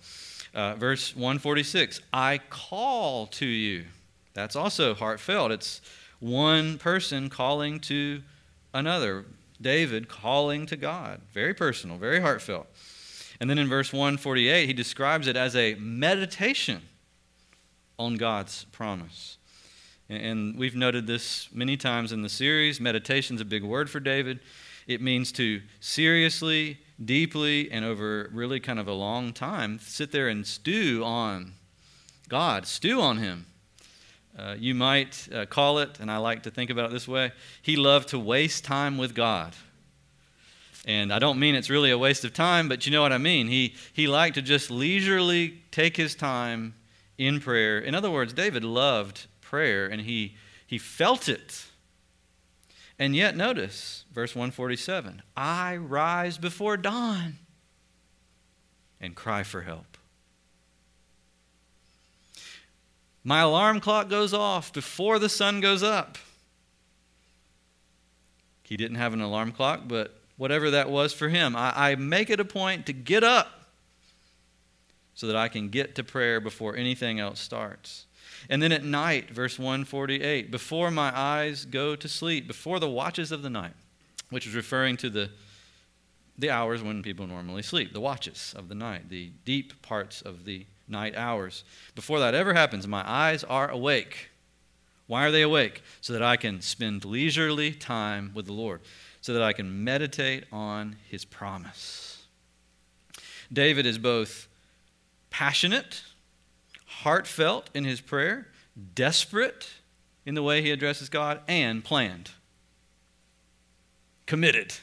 Uh, 0.54 0.76
verse 0.76 1.16
146 1.16 2.02
I 2.14 2.40
call 2.50 3.28
to 3.28 3.46
you. 3.46 3.86
That's 4.34 4.56
also 4.56 4.94
heartfelt. 4.94 5.52
It's 5.52 5.82
one 6.20 6.78
person 6.78 7.30
calling 7.30 7.80
to 7.82 8.22
another. 8.74 9.26
David 9.62 10.08
calling 10.08 10.66
to 10.68 10.76
God. 10.76 11.22
Very 11.34 11.54
personal, 11.54 11.98
very 11.98 12.20
heartfelt. 12.20 12.68
And 13.40 13.50
then 13.50 13.58
in 13.58 13.68
verse 13.68 13.92
148, 13.92 14.66
he 14.66 14.74
describes 14.74 15.28
it 15.28 15.36
as 15.36 15.56
a 15.56 15.76
meditation 15.76 16.82
on 18.00 18.16
God's 18.16 18.66
promise. 18.66 19.38
And 20.10 20.58
we've 20.58 20.76
noted 20.76 21.06
this 21.06 21.50
many 21.52 21.76
times 21.76 22.12
in 22.12 22.22
the 22.22 22.30
series. 22.30 22.80
Meditation 22.80 23.36
is 23.36 23.42
a 23.42 23.46
big 23.46 23.64
word 23.64 23.90
for 23.90 24.00
David. 24.00 24.40
It 24.88 25.02
means 25.02 25.32
to 25.34 25.62
seriously, 25.80 26.80
deeply, 27.04 27.72
and 27.72 27.86
over 27.86 28.30
really 28.34 28.60
kind 28.60 28.80
of 28.80 28.88
a 28.88 28.94
long 28.94 29.34
time 29.34 29.80
sit 29.80 30.12
there 30.12 30.28
and 30.28 30.46
stew 30.46 31.04
on 31.04 31.54
God, 32.30 32.68
stew 32.68 33.02
on 33.02 33.18
Him. 33.18 33.46
Uh, 34.38 34.56
you 34.58 34.76
might 34.76 35.28
uh, 35.34 35.46
call 35.46 35.80
it, 35.80 36.00
and 36.00 36.12
I 36.12 36.18
like 36.18 36.44
to 36.44 36.52
think 36.52 36.70
about 36.70 36.86
it 36.86 36.92
this 36.92 37.08
way 37.08 37.32
he 37.62 37.76
loved 37.76 38.10
to 38.10 38.20
waste 38.20 38.64
time 38.64 38.98
with 38.98 39.16
God. 39.16 39.56
And 40.86 41.12
I 41.12 41.20
don't 41.20 41.38
mean 41.38 41.54
it's 41.54 41.70
really 41.70 41.92
a 41.92 41.98
waste 41.98 42.24
of 42.24 42.34
time, 42.34 42.70
but 42.70 42.86
you 42.86 42.94
know 42.94 43.02
what 43.02 43.12
I 43.12 43.18
mean. 43.18 43.48
He, 43.48 43.76
he 43.92 44.08
liked 44.08 44.36
to 44.36 44.42
just 44.42 44.72
leisurely 44.72 45.62
take 45.70 45.98
his 45.98 46.16
time 46.16 46.76
in 47.18 47.42
prayer. 47.42 47.78
In 47.78 47.94
other 47.94 48.10
words, 48.10 48.32
David 48.32 48.64
loved 48.64 49.28
prayer 49.42 49.88
and 49.88 50.02
he, 50.02 50.36
he 50.66 50.78
felt 50.78 51.28
it. 51.28 51.66
And 53.00 53.16
yet, 53.16 53.36
notice 53.36 54.06
verse 54.12 54.36
147 54.36 55.22
I 55.36 55.76
rise 55.78 56.38
before 56.38 56.78
dawn 56.78 57.36
and 59.00 59.16
cry 59.16 59.44
for 59.44 59.62
help. 59.62 59.98
My 63.24 63.42
alarm 63.42 63.80
clock 63.82 64.10
goes 64.10 64.34
off 64.34 64.72
before 64.74 65.20
the 65.20 65.30
sun 65.30 65.60
goes 65.60 65.84
up. 65.84 66.18
He 68.64 68.78
didn't 68.78 68.98
have 68.98 69.14
an 69.14 69.22
alarm 69.22 69.52
clock, 69.52 69.82
but 69.88 70.20
whatever 70.38 70.72
that 70.72 70.90
was 70.90 71.14
for 71.14 71.30
him, 71.30 71.56
I, 71.56 71.92
I 71.92 71.96
make 71.96 72.30
it 72.30 72.40
a 72.40 72.46
point 72.46 72.86
to 72.88 72.94
get 72.94 73.24
up 73.24 73.66
so 75.14 75.28
that 75.28 75.36
I 75.36 75.48
can 75.48 75.70
get 75.70 75.96
to 75.96 76.04
prayer 76.04 76.40
before 76.40 76.76
anything 76.76 77.20
else 77.20 77.40
starts. 77.40 78.07
And 78.50 78.62
then 78.62 78.72
at 78.72 78.84
night, 78.84 79.30
verse 79.30 79.60
148, 79.60 80.52
before 80.52 80.92
my 80.92 81.12
eyes 81.18 81.66
go 81.66 81.96
to 81.96 82.08
sleep, 82.08 82.48
before 82.48 82.80
the 82.80 82.90
watches 82.90 83.32
of 83.32 83.42
the 83.42 83.50
night, 83.50 83.74
which 84.30 84.48
is 84.48 84.56
referring 84.56 84.98
to 84.98 85.10
the, 85.10 85.30
the 86.38 86.50
hours 86.50 86.82
when 86.82 87.04
people 87.04 87.28
normally 87.28 87.64
sleep, 87.64 87.94
the 87.94 88.00
watches 88.00 88.54
of 88.58 88.70
the 88.70 88.76
night, 88.76 89.10
the 89.10 89.32
deep 89.44 89.82
parts 89.82 90.22
of 90.22 90.46
the 90.46 90.66
night 90.88 91.16
hours. 91.16 91.64
Before 91.96 92.20
that 92.20 92.34
ever 92.34 92.54
happens, 92.54 92.88
my 92.88 93.04
eyes 93.10 93.44
are 93.44 93.70
awake. 93.70 94.30
Why 95.08 95.26
are 95.26 95.32
they 95.32 95.42
awake? 95.42 95.82
So 96.02 96.14
that 96.14 96.24
I 96.24 96.38
can 96.38 96.62
spend 96.62 97.06
leisurely 97.06 97.72
time 97.72 98.32
with 98.34 98.46
the 98.46 98.54
Lord, 98.54 98.82
so 99.22 99.34
that 99.34 99.42
I 99.42 99.54
can 99.54 99.84
meditate 99.84 100.46
on 100.52 100.98
his 101.10 101.26
promise. 101.26 102.26
David 103.52 103.86
is 103.86 103.98
both 103.98 104.48
passionate, 105.30 106.04
heartfelt 107.04 107.70
in 107.74 107.84
his 107.86 108.02
prayer, 108.02 108.48
desperate 108.96 109.70
in 110.26 110.36
the 110.36 110.44
way 110.44 110.62
he 110.62 110.72
addresses 110.72 111.10
God, 111.10 111.42
and 111.48 111.84
planned, 111.84 112.32
committed, 114.26 114.76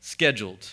scheduled 0.00 0.68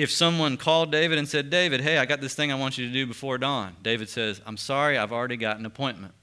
if 0.00 0.10
someone 0.10 0.56
called 0.56 0.90
David 0.90 1.18
and 1.18 1.28
said, 1.28 1.50
David, 1.50 1.82
hey, 1.82 1.98
I 1.98 2.06
got 2.06 2.22
this 2.22 2.34
thing 2.34 2.50
I 2.50 2.54
want 2.54 2.78
you 2.78 2.86
to 2.86 2.92
do 2.92 3.06
before 3.06 3.36
dawn, 3.36 3.76
David 3.82 4.08
says, 4.08 4.40
I'm 4.46 4.56
sorry, 4.56 4.96
I've 4.96 5.12
already 5.12 5.36
got 5.36 5.58
an 5.58 5.66
appointment. 5.66 6.14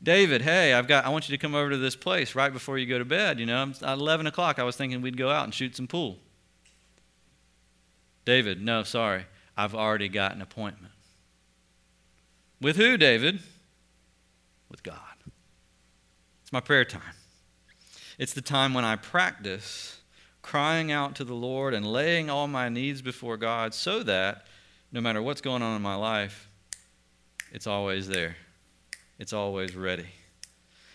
David, 0.00 0.42
hey, 0.42 0.74
I've 0.74 0.88
got, 0.88 1.04
I 1.04 1.08
want 1.08 1.28
you 1.28 1.36
to 1.36 1.40
come 1.40 1.54
over 1.54 1.70
to 1.70 1.76
this 1.76 1.94
place 1.96 2.34
right 2.34 2.52
before 2.52 2.78
you 2.78 2.86
go 2.86 2.98
to 2.98 3.04
bed. 3.04 3.38
You 3.38 3.46
know, 3.46 3.72
at 3.82 3.82
11 3.82 4.26
o'clock, 4.26 4.58
I 4.58 4.64
was 4.64 4.76
thinking 4.76 5.00
we'd 5.00 5.16
go 5.16 5.30
out 5.30 5.44
and 5.44 5.54
shoot 5.54 5.76
some 5.76 5.86
pool. 5.86 6.18
David, 8.24 8.62
no, 8.62 8.84
sorry, 8.84 9.26
I've 9.56 9.74
already 9.74 10.08
got 10.08 10.34
an 10.34 10.42
appointment. 10.42 10.92
With 12.60 12.76
who, 12.76 12.96
David? 12.96 13.40
With 14.70 14.82
God. 14.82 14.98
It's 16.42 16.52
my 16.52 16.60
prayer 16.60 16.84
time. 16.84 17.14
It's 18.18 18.32
the 18.32 18.40
time 18.40 18.74
when 18.74 18.84
I 18.84 18.96
practice 18.96 19.98
crying 20.42 20.92
out 20.92 21.14
to 21.16 21.24
the 21.24 21.34
Lord 21.34 21.74
and 21.74 21.86
laying 21.86 22.28
all 22.28 22.48
my 22.48 22.68
needs 22.68 23.02
before 23.02 23.36
God 23.36 23.74
so 23.74 24.02
that 24.02 24.46
no 24.90 25.00
matter 25.00 25.22
what's 25.22 25.40
going 25.40 25.62
on 25.62 25.76
in 25.76 25.82
my 25.82 25.94
life, 25.94 26.48
it's 27.52 27.66
always 27.66 28.08
there. 28.08 28.36
It's 29.18 29.32
always 29.32 29.74
ready. 29.74 30.08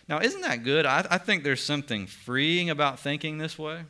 Now, 0.07 0.19
isn't 0.19 0.41
that 0.41 0.63
good? 0.63 0.85
I, 0.85 1.05
I 1.09 1.17
think 1.17 1.43
there's 1.43 1.63
something 1.63 2.07
freeing 2.07 2.69
about 2.69 2.99
thinking 2.99 3.37
this 3.37 3.57
way. 3.57 3.83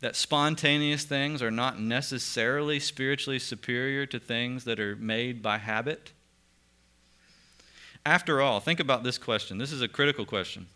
That 0.00 0.14
spontaneous 0.14 1.04
things 1.04 1.42
are 1.42 1.50
not 1.50 1.80
necessarily 1.80 2.78
spiritually 2.78 3.38
superior 3.38 4.06
to 4.06 4.18
things 4.18 4.64
that 4.64 4.78
are 4.78 4.96
made 4.96 5.42
by 5.42 5.58
habit. 5.58 6.12
After 8.04 8.40
all, 8.40 8.60
think 8.60 8.78
about 8.78 9.02
this 9.02 9.18
question. 9.18 9.58
This 9.58 9.72
is 9.72 9.82
a 9.82 9.88
critical 9.88 10.24
question. 10.24 10.66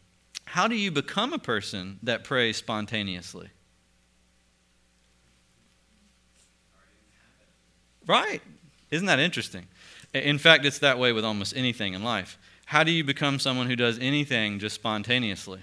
How 0.46 0.66
do 0.66 0.74
you 0.74 0.90
become 0.90 1.32
a 1.32 1.38
person 1.38 1.98
that 2.02 2.24
prays 2.24 2.56
spontaneously? 2.56 3.50
Right. 8.06 8.42
Isn't 8.90 9.06
that 9.06 9.20
interesting? 9.20 9.68
In 10.12 10.38
fact, 10.38 10.64
it's 10.64 10.80
that 10.80 10.98
way 10.98 11.12
with 11.12 11.24
almost 11.24 11.56
anything 11.56 11.94
in 11.94 12.02
life. 12.02 12.36
How 12.66 12.82
do 12.82 12.90
you 12.90 13.04
become 13.04 13.38
someone 13.38 13.68
who 13.68 13.76
does 13.76 13.98
anything 14.00 14.58
just 14.58 14.74
spontaneously? 14.74 15.60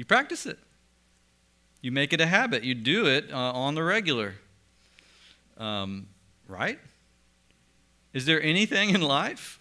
You 0.00 0.06
practice 0.06 0.46
it. 0.46 0.58
You 1.82 1.92
make 1.92 2.14
it 2.14 2.22
a 2.22 2.26
habit. 2.26 2.64
You 2.64 2.74
do 2.74 3.06
it 3.06 3.30
uh, 3.30 3.36
on 3.36 3.74
the 3.74 3.82
regular. 3.82 4.36
Um, 5.58 6.06
right? 6.48 6.78
Is 8.14 8.24
there 8.24 8.42
anything 8.42 8.94
in 8.94 9.02
life 9.02 9.60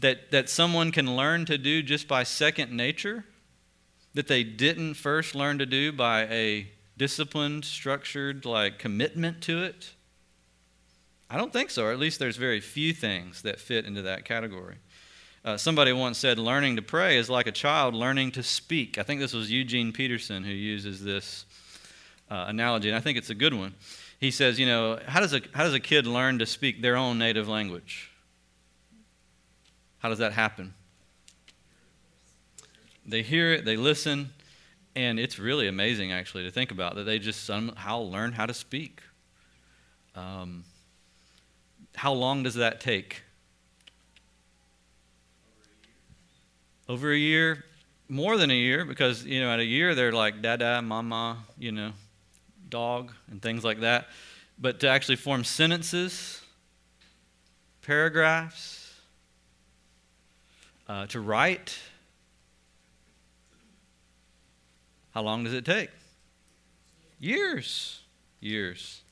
that, 0.00 0.30
that 0.30 0.48
someone 0.48 0.92
can 0.92 1.16
learn 1.16 1.44
to 1.46 1.58
do 1.58 1.82
just 1.82 2.06
by 2.06 2.22
second 2.22 2.70
nature 2.70 3.24
that 4.14 4.28
they 4.28 4.44
didn't 4.44 4.94
first 4.94 5.34
learn 5.34 5.58
to 5.58 5.66
do 5.66 5.90
by 5.90 6.22
a 6.26 6.68
disciplined, 6.96 7.64
structured, 7.64 8.44
like 8.44 8.78
commitment 8.78 9.40
to 9.42 9.60
it? 9.60 9.90
I 11.28 11.36
don't 11.36 11.52
think 11.52 11.68
so, 11.68 11.86
or 11.86 11.90
at 11.90 11.98
least 11.98 12.20
there's 12.20 12.36
very 12.36 12.60
few 12.60 12.92
things 12.92 13.42
that 13.42 13.58
fit 13.58 13.86
into 13.86 14.02
that 14.02 14.24
category. 14.24 14.76
Uh, 15.42 15.56
somebody 15.56 15.90
once 15.90 16.18
said, 16.18 16.38
learning 16.38 16.76
to 16.76 16.82
pray 16.82 17.16
is 17.16 17.30
like 17.30 17.46
a 17.46 17.52
child 17.52 17.94
learning 17.94 18.30
to 18.30 18.42
speak. 18.42 18.98
I 18.98 19.02
think 19.02 19.20
this 19.20 19.32
was 19.32 19.50
Eugene 19.50 19.90
Peterson 19.90 20.44
who 20.44 20.52
uses 20.52 21.02
this 21.02 21.46
uh, 22.30 22.44
analogy, 22.48 22.88
and 22.88 22.96
I 22.96 23.00
think 23.00 23.16
it's 23.16 23.30
a 23.30 23.34
good 23.34 23.54
one. 23.54 23.74
He 24.18 24.30
says, 24.30 24.60
you 24.60 24.66
know, 24.66 24.98
how 25.06 25.20
does, 25.20 25.32
a, 25.32 25.40
how 25.54 25.64
does 25.64 25.72
a 25.72 25.80
kid 25.80 26.06
learn 26.06 26.38
to 26.40 26.46
speak 26.46 26.82
their 26.82 26.94
own 26.94 27.18
native 27.18 27.48
language? 27.48 28.10
How 30.00 30.10
does 30.10 30.18
that 30.18 30.34
happen? 30.34 30.74
They 33.06 33.22
hear 33.22 33.54
it, 33.54 33.64
they 33.64 33.78
listen, 33.78 34.30
and 34.94 35.18
it's 35.18 35.38
really 35.38 35.68
amazing, 35.68 36.12
actually, 36.12 36.44
to 36.44 36.50
think 36.50 36.70
about 36.70 36.96
that 36.96 37.04
they 37.04 37.18
just 37.18 37.44
somehow 37.44 38.00
learn 38.00 38.32
how 38.32 38.44
to 38.44 38.52
speak. 38.52 39.00
Um, 40.14 40.64
how 41.94 42.12
long 42.12 42.42
does 42.42 42.56
that 42.56 42.78
take? 42.80 43.22
Over 46.90 47.12
a 47.12 47.16
year, 47.16 47.62
more 48.08 48.36
than 48.36 48.50
a 48.50 48.54
year, 48.54 48.84
because 48.84 49.24
you 49.24 49.40
know, 49.40 49.48
at 49.52 49.60
a 49.60 49.64
year 49.64 49.94
they're 49.94 50.10
like 50.10 50.42
dada, 50.42 50.82
mama, 50.82 51.36
you 51.56 51.70
know, 51.70 51.92
dog, 52.68 53.12
and 53.30 53.40
things 53.40 53.62
like 53.62 53.82
that. 53.82 54.08
But 54.58 54.80
to 54.80 54.88
actually 54.88 55.14
form 55.14 55.44
sentences, 55.44 56.42
paragraphs, 57.82 58.92
uh, 60.88 61.06
to 61.06 61.20
write, 61.20 61.78
how 65.14 65.22
long 65.22 65.44
does 65.44 65.54
it 65.54 65.64
take? 65.64 65.90
Years. 67.20 68.00
Years. 68.40 69.02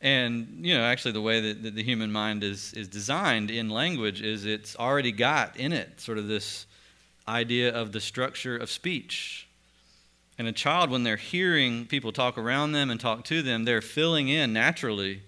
And, 0.00 0.64
you 0.64 0.72
know, 0.72 0.84
actually, 0.84 1.12
the 1.12 1.20
way 1.20 1.42
that, 1.42 1.62
that 1.62 1.74
the 1.74 1.82
human 1.82 2.10
mind 2.10 2.42
is, 2.42 2.72
is 2.72 2.88
designed 2.88 3.50
in 3.50 3.68
language 3.68 4.22
is 4.22 4.46
it's 4.46 4.74
already 4.76 5.12
got 5.12 5.58
in 5.58 5.74
it 5.74 6.00
sort 6.00 6.16
of 6.16 6.26
this 6.26 6.64
idea 7.28 7.72
of 7.72 7.92
the 7.92 8.00
structure 8.00 8.56
of 8.56 8.70
speech. 8.70 9.48
And 10.38 10.48
a 10.48 10.52
child, 10.52 10.90
when 10.90 11.02
they're 11.02 11.16
hearing 11.16 11.86
people 11.86 12.12
talk 12.12 12.38
around 12.38 12.72
them 12.72 12.90
and 12.90 12.98
talk 12.98 13.24
to 13.24 13.42
them, 13.42 13.64
they're 13.64 13.82
filling 13.82 14.28
in 14.28 14.52
naturally 14.52 15.22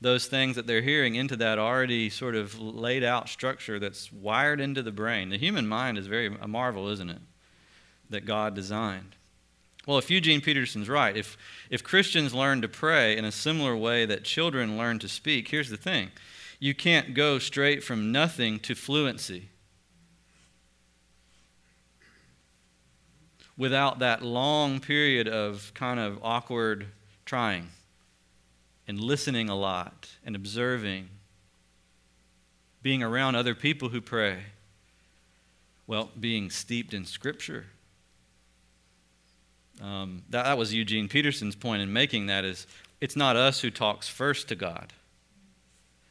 those 0.00 0.26
things 0.26 0.56
that 0.56 0.66
they're 0.66 0.82
hearing 0.82 1.14
into 1.14 1.36
that 1.36 1.58
already 1.58 2.08
sort 2.08 2.34
of 2.34 2.58
laid 2.58 3.04
out 3.04 3.28
structure 3.28 3.78
that's 3.78 4.12
wired 4.12 4.60
into 4.60 4.82
the 4.82 4.92
brain. 4.92 5.28
The 5.28 5.38
human 5.38 5.66
mind 5.66 5.98
is 5.98 6.06
very 6.06 6.34
a 6.40 6.48
marvel, 6.48 6.88
isn't 6.88 7.10
it? 7.10 7.20
That 8.08 8.24
God 8.24 8.54
designed. 8.54 9.16
Well, 9.86 9.98
if 9.98 10.10
Eugene 10.10 10.40
Peterson's 10.40 10.88
right, 10.88 11.16
if, 11.16 11.36
if 11.70 11.82
Christians 11.82 12.34
learn 12.34 12.62
to 12.62 12.68
pray 12.68 13.16
in 13.16 13.24
a 13.24 13.32
similar 13.32 13.76
way 13.76 14.06
that 14.06 14.24
children 14.24 14.76
learn 14.76 14.98
to 15.00 15.08
speak, 15.08 15.48
here's 15.48 15.70
the 15.70 15.76
thing 15.76 16.10
you 16.58 16.74
can't 16.74 17.14
go 17.14 17.38
straight 17.38 17.82
from 17.82 18.12
nothing 18.12 18.58
to 18.60 18.74
fluency. 18.74 19.48
Without 23.60 23.98
that 23.98 24.22
long 24.22 24.80
period 24.80 25.28
of 25.28 25.70
kind 25.74 26.00
of 26.00 26.18
awkward 26.22 26.86
trying 27.26 27.68
and 28.88 28.98
listening 28.98 29.50
a 29.50 29.54
lot 29.54 30.08
and 30.24 30.34
observing, 30.34 31.06
being 32.82 33.02
around 33.02 33.36
other 33.36 33.54
people 33.54 33.90
who 33.90 34.00
pray. 34.00 34.38
Well, 35.86 36.10
being 36.18 36.48
steeped 36.48 36.94
in 36.94 37.04
Scripture. 37.04 37.66
Um, 39.82 40.22
that, 40.30 40.44
that 40.44 40.56
was 40.56 40.72
Eugene 40.72 41.06
Peterson's 41.06 41.54
point 41.54 41.82
in 41.82 41.92
making 41.92 42.28
that 42.28 42.46
is 42.46 42.66
it's 42.98 43.14
not 43.14 43.36
us 43.36 43.60
who 43.60 43.70
talks 43.70 44.08
first 44.08 44.48
to 44.48 44.54
God. 44.54 44.94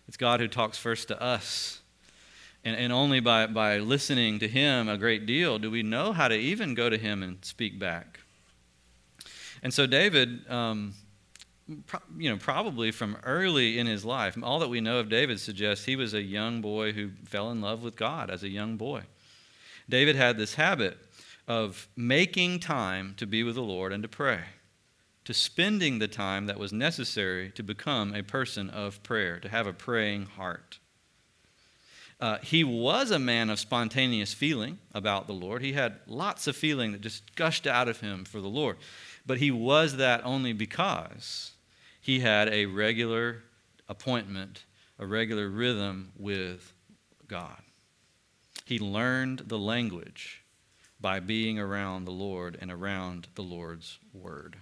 It's 0.08 0.18
God 0.18 0.39
who 0.39 0.48
talks 0.48 0.77
first 0.77 1.08
to 1.08 1.20
us. 1.20 1.82
And, 2.63 2.75
and 2.75 2.92
only 2.92 3.20
by, 3.20 3.48
by 3.48 3.78
listening 3.78 4.39
to 4.39 4.48
him 4.48 4.89
a 4.89 4.98
great 4.98 5.25
deal 5.25 5.60
do 5.60 5.72
we 5.72 5.82
know 5.82 6.12
how 6.12 6.28
to 6.28 6.36
even 6.36 6.74
go 6.74 6.89
to 6.89 6.98
him 6.98 7.24
and 7.24 7.44
speak 7.44 7.80
back. 7.80 8.20
And 9.63 9.74
so 9.74 9.86
David, 9.86 10.50
um, 10.50 10.94
pro- 11.86 12.00
you 12.18 12.30
know, 12.30 12.38
probably 12.38 12.92
from 12.92 13.18
early 13.24 13.80
in 13.80 13.88
his 13.88 14.06
life, 14.06 14.38
all 14.42 14.60
that 14.60 14.70
we 14.70 14.82
know 14.82 15.00
of 15.00 15.10
David 15.10 15.39
suggests 15.39 15.86
he 15.86 15.96
was 15.96 16.13
a 16.13 16.22
young 16.22 16.62
boy 16.62 16.94
who 16.94 17.12
fell 17.25 17.51
in 17.51 17.62
love 17.62 17.82
with 17.82 17.96
God 17.96 18.30
as 18.30 18.44
a 18.44 18.50
young 18.50 18.78
boy. 18.78 19.04
David 19.88 20.16
had 20.16 20.38
this 20.38 20.56
habit 20.56 20.98
of 21.48 21.88
making 21.96 22.60
time 22.60 23.16
to 23.18 23.25
be 23.25 23.44
with 23.44 23.56
the 23.56 23.62
Lord 23.62 23.92
and 23.92 24.04
to 24.04 24.10
pray, 24.10 24.42
to 25.25 25.34
spending 25.34 26.00
the 26.00 26.08
time 26.08 26.46
that 26.46 26.60
was 26.60 26.72
necessary 26.72 27.50
to 27.51 27.63
become 27.63 28.13
a 28.13 28.22
person 28.22 28.70
of 28.70 29.01
prayer, 29.04 29.39
to 29.39 29.50
have 29.50 29.66
a 29.66 29.74
praying 29.74 30.25
heart. 30.25 30.79
Uh, 32.20 32.38
he 32.40 32.64
was 32.64 33.12
a 33.12 33.20
man 33.20 33.50
of 33.50 33.60
spontaneous 33.60 34.34
feeling 34.34 34.78
about 34.94 35.28
the 35.28 35.34
Lord. 35.34 35.62
He 35.62 35.74
had 35.74 36.00
lots 36.06 36.48
of 36.48 36.56
feeling 36.56 36.92
that 36.92 37.02
just 37.02 37.36
gushed 37.36 37.66
out 37.66 37.88
of 37.88 38.02
him 38.02 38.26
for 38.26 38.42
the 38.42 38.50
Lord. 38.50 38.78
But 39.26 39.38
he 39.38 39.52
was 39.52 39.98
that 39.98 40.26
only 40.26 40.52
because 40.52 41.52
he 42.02 42.20
had 42.20 42.50
a 42.50 42.66
regular 42.66 43.44
appointment, 43.88 44.66
a 44.98 45.06
regular 45.06 45.50
rhythm 45.50 46.12
with 46.18 46.74
God. 47.28 47.62
He 48.66 48.80
learned 48.80 49.44
the 49.48 49.58
language 49.58 50.44
by 51.00 51.22
being 51.22 51.58
around 51.58 52.04
the 52.04 52.12
Lord 52.12 52.58
and 52.60 52.70
around 52.70 53.28
the 53.36 53.44
Lord's 53.44 53.98
Word. 54.14 54.58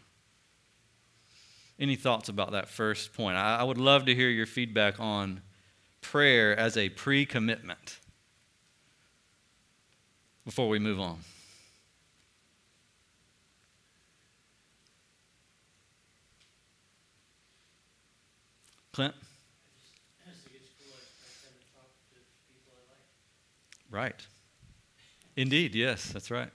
Any 1.79 1.95
thoughts 1.95 2.29
about 2.29 2.51
that 2.51 2.67
first 2.67 3.13
point? 3.13 3.37
I, 3.37 3.57
I 3.57 3.63
would 3.63 3.77
love 3.77 4.05
to 4.05 4.15
hear 4.15 4.29
your 4.29 4.45
feedback 4.45 4.99
on 4.99 5.41
prayer 6.01 6.57
as 6.57 6.77
a 6.77 6.89
pre 6.89 7.25
commitment 7.25 7.99
before 10.45 10.69
we 10.69 10.79
move 10.79 10.99
on. 10.99 11.19
Clint? 18.93 19.13
Right. 23.91 24.25
Indeed, 25.35 25.75
yes, 25.75 26.09
that's 26.11 26.31
right. 26.31 26.49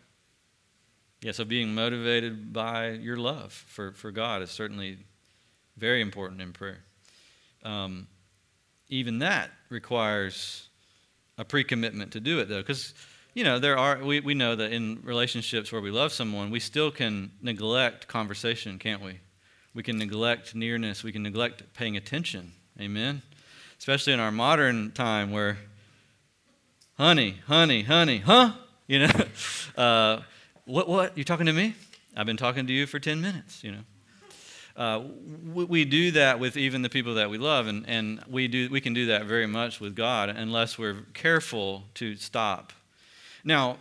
Yeah, 1.22 1.30
so 1.30 1.44
being 1.44 1.72
motivated 1.72 2.52
by 2.52 2.90
your 2.90 3.16
love 3.16 3.52
for, 3.52 3.92
for 3.92 4.10
God 4.10 4.42
is 4.42 4.50
certainly 4.50 4.98
very 5.76 6.00
important 6.00 6.40
in 6.40 6.52
prayer. 6.52 6.80
Um, 7.62 8.08
even 8.92 9.20
that 9.20 9.50
requires 9.70 10.68
a 11.38 11.44
pre-commitment 11.44 12.12
to 12.12 12.20
do 12.20 12.38
it 12.40 12.48
though 12.48 12.60
because 12.60 12.92
you 13.32 13.42
know 13.42 13.58
there 13.58 13.78
are 13.78 13.98
we, 14.04 14.20
we 14.20 14.34
know 14.34 14.54
that 14.54 14.70
in 14.70 15.00
relationships 15.02 15.72
where 15.72 15.80
we 15.80 15.90
love 15.90 16.12
someone 16.12 16.50
we 16.50 16.60
still 16.60 16.90
can 16.90 17.30
neglect 17.40 18.06
conversation 18.06 18.78
can't 18.78 19.02
we? 19.02 19.18
We 19.74 19.82
can 19.82 19.96
neglect 19.96 20.54
nearness 20.54 21.02
we 21.02 21.10
can 21.10 21.22
neglect 21.22 21.62
paying 21.72 21.96
attention. 21.96 22.52
Amen? 22.78 23.22
Especially 23.78 24.12
in 24.12 24.20
our 24.20 24.30
modern 24.30 24.92
time 24.92 25.32
where 25.32 25.56
honey 26.98 27.40
honey 27.46 27.82
honey 27.82 28.18
huh? 28.18 28.52
You 28.86 29.00
know? 29.00 29.12
Uh, 29.74 30.20
what 30.66 30.86
what? 30.86 31.16
You 31.16 31.24
talking 31.24 31.46
to 31.46 31.52
me? 31.54 31.74
I've 32.14 32.26
been 32.26 32.36
talking 32.36 32.66
to 32.66 32.72
you 32.74 32.86
for 32.86 32.98
10 32.98 33.22
minutes 33.22 33.64
you 33.64 33.72
know 33.72 33.84
uh, 34.76 35.02
we, 35.52 35.64
we, 35.64 35.84
do 35.84 36.12
that 36.12 36.38
with 36.38 36.56
even 36.56 36.82
the 36.82 36.88
people 36.88 37.14
that 37.14 37.28
we 37.28 37.38
love, 37.38 37.66
and, 37.66 37.86
and 37.88 38.22
we, 38.28 38.48
do, 38.48 38.70
we 38.70 38.80
can 38.80 38.94
do 38.94 39.06
that 39.06 39.26
very 39.26 39.46
much 39.46 39.80
with 39.80 39.94
God 39.94 40.30
unless 40.30 40.78
we're 40.78 41.02
careful 41.12 41.84
to 41.94 42.16
stop. 42.16 42.72
Now, 43.44 43.76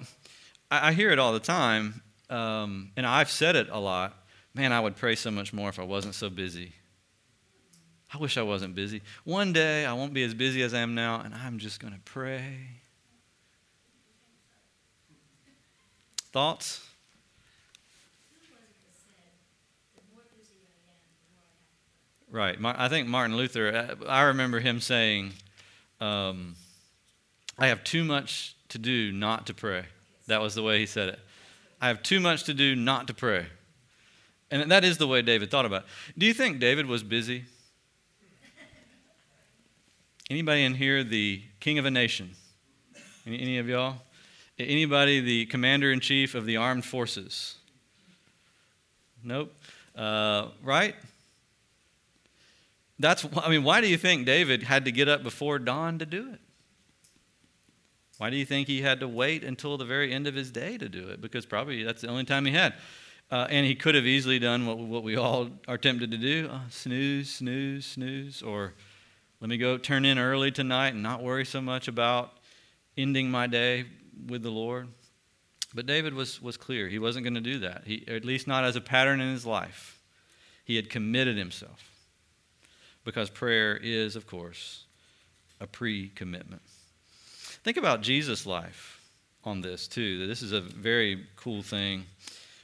I, 0.70 0.90
I 0.90 0.94
hear 0.94 1.12
it 1.12 1.20
all 1.20 1.32
the 1.32 1.40
time, 1.40 2.02
um, 2.30 2.92
and 2.98 3.06
I've 3.06 3.30
said 3.30 3.56
it 3.56 3.70
a 3.72 3.80
lot. 3.80 4.18
Man, 4.54 4.74
I 4.74 4.82
would 4.82 4.98
pray 4.98 5.16
so 5.16 5.32
much 5.32 5.54
more 5.54 5.70
if 5.70 5.80
I 5.80 5.84
wasn't 5.84 6.16
so 6.16 6.30
busy. 6.30 6.74
I 8.14 8.18
wish 8.18 8.38
I 8.38 8.42
wasn't 8.42 8.76
busy. 8.76 9.02
One 9.24 9.54
day 9.54 9.86
I 9.86 9.94
won't 9.94 10.14
be 10.14 10.24
as 10.24 10.34
busy 10.34 10.62
as 10.62 10.74
I 10.74 10.80
am 10.80 10.94
now, 10.94 11.22
and 11.22 11.34
I'm 11.34 11.58
just 11.58 11.80
going 11.80 11.94
to 11.94 12.00
pray. 12.02 12.68
Thoughts? 16.34 16.86
Right. 22.32 22.58
I 22.64 22.88
think 22.88 23.10
Martin 23.10 23.36
Luther, 23.36 23.98
uh, 24.02 24.06
I 24.08 24.22
remember 24.24 24.62
him 24.62 24.80
saying, 24.80 25.34
um, 26.00 26.56
I 27.60 27.68
have 27.68 27.84
too 27.84 28.06
much 28.06 28.56
to 28.70 28.78
do 28.78 29.12
not 29.12 29.48
to 29.48 29.54
pray. 29.54 29.84
That 30.28 30.42
was 30.42 30.56
the 30.56 30.64
way 30.64 30.80
he 30.80 30.86
said 30.86 31.10
it. 31.10 31.20
I 31.82 31.90
have 31.90 32.02
too 32.02 32.22
much 32.22 32.46
to 32.46 32.54
do 32.54 32.74
not 32.74 33.08
to 33.08 33.14
pray. 33.14 33.48
And 34.50 34.72
that 34.72 34.86
is 34.86 34.98
the 34.98 35.08
way 35.08 35.22
David 35.22 35.52
thought 35.52 35.66
about 35.66 35.84
it. 35.84 35.88
Do 36.18 36.26
you 36.26 36.34
think 36.34 36.60
David 36.60 36.86
was 36.86 37.04
busy? 37.04 37.44
Anybody 40.30 40.64
in 40.64 40.76
here 40.76 41.04
the 41.04 41.42
king 41.60 41.80
of 41.80 41.86
a 41.86 41.92
nation? 41.92 42.32
Any, 43.28 43.42
any 43.42 43.58
of 43.58 43.68
y'all? 43.68 43.98
Anybody 44.58 45.20
the 45.20 45.46
commander 45.48 45.92
in 45.92 46.00
chief 46.00 46.34
of 46.36 46.46
the 46.46 46.56
armed 46.56 46.86
forces? 46.86 47.56
Nope. 49.22 49.54
Uh, 49.96 50.48
right? 50.64 50.96
That's, 53.02 53.26
I 53.38 53.50
mean, 53.50 53.64
why 53.64 53.82
do 53.82 53.88
you 53.88 53.98
think 53.98 54.26
David 54.26 54.64
had 54.64 54.86
to 54.86 54.92
get 54.92 55.10
up 55.10 55.24
before 55.24 55.58
dawn 55.60 56.00
to 56.00 56.06
do 56.06 56.32
it? 56.32 56.40
Why 58.18 58.30
do 58.30 58.38
you 58.38 58.46
think 58.46 58.68
he 58.68 58.82
had 58.82 59.00
to 59.00 59.08
wait 59.08 59.44
until 59.44 59.78
the 59.78 59.86
very 59.86 60.14
end 60.14 60.28
of 60.28 60.36
his 60.36 60.52
day 60.52 60.78
to 60.78 60.88
do 60.88 61.08
it? 61.08 61.20
Because 61.20 61.46
probably 61.46 61.84
that's 61.84 62.04
the 62.04 62.08
only 62.08 62.24
time 62.24 62.46
he 62.46 62.52
had. 62.52 62.76
Uh, 63.32 63.48
and 63.50 63.66
he 63.66 63.74
could 63.74 63.96
have 63.96 64.06
easily 64.06 64.38
done 64.38 64.68
what, 64.68 64.78
what 64.78 65.04
we 65.04 65.16
all 65.16 65.50
are 65.68 65.78
tempted 65.78 66.12
to 66.12 66.18
do 66.18 66.50
oh, 66.52 66.62
snooze, 66.70 67.34
snooze, 67.34 67.86
snooze, 67.86 68.44
or 68.44 68.74
let 69.40 69.50
me 69.50 69.58
go 69.58 69.78
turn 69.78 70.06
in 70.06 70.20
early 70.20 70.52
tonight 70.52 70.90
and 70.90 71.02
not 71.02 71.24
worry 71.24 71.46
so 71.46 71.62
much 71.62 71.88
about 71.88 72.34
ending 72.96 73.32
my 73.32 73.48
day 73.48 73.86
with 74.28 74.44
the 74.44 74.52
Lord. 74.52 74.90
But 75.74 75.86
David 75.88 76.14
was, 76.14 76.42
was 76.42 76.58
clear. 76.58 76.90
He 76.90 77.00
wasn't 77.00 77.24
going 77.24 77.36
to 77.36 77.42
do 77.42 77.60
that, 77.60 77.84
he, 77.86 78.06
at 78.08 78.26
least 78.26 78.48
not 78.48 78.66
as 78.66 78.76
a 78.76 78.82
pattern 78.82 79.22
in 79.22 79.32
his 79.32 79.46
life. 79.46 80.00
He 80.66 80.76
had 80.76 80.90
committed 80.90 81.38
himself 81.38 81.91
because 83.04 83.30
prayer 83.30 83.78
is, 83.82 84.16
of 84.16 84.28
course, 84.28 84.86
a 85.60 85.68
pre 85.68 86.10
commitment. 86.10 86.62
Think 87.64 87.78
about 87.78 88.02
Jesus' 88.02 88.46
life 88.46 89.02
on 89.44 89.62
this, 89.62 89.88
too. 89.88 90.28
This 90.28 90.42
is 90.42 90.52
a 90.52 90.62
very 90.62 91.26
cool 91.36 91.62
thing. 91.62 92.06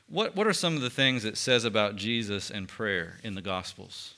What, 0.09 0.35
what 0.35 0.47
are 0.47 0.53
some 0.53 0.75
of 0.75 0.81
the 0.81 0.89
things 0.89 1.25
it 1.25 1.37
says 1.37 1.65
about 1.65 1.95
Jesus 1.95 2.49
and 2.49 2.67
prayer 2.67 3.17
in 3.23 3.35
the 3.35 3.41
Gospels? 3.41 4.13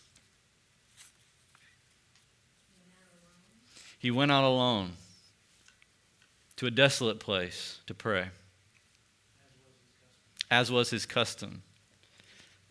He 3.98 4.12
went 4.12 4.32
out 4.32 4.46
alone 4.46 4.92
to 6.56 6.68
a 6.68 6.72
desolate 6.72 7.20
place 7.20 7.80
to 7.88 7.94
pray, 7.94 8.28
as 10.50 10.72
was 10.72 10.90
his 10.90 11.06
custom. 11.06 11.64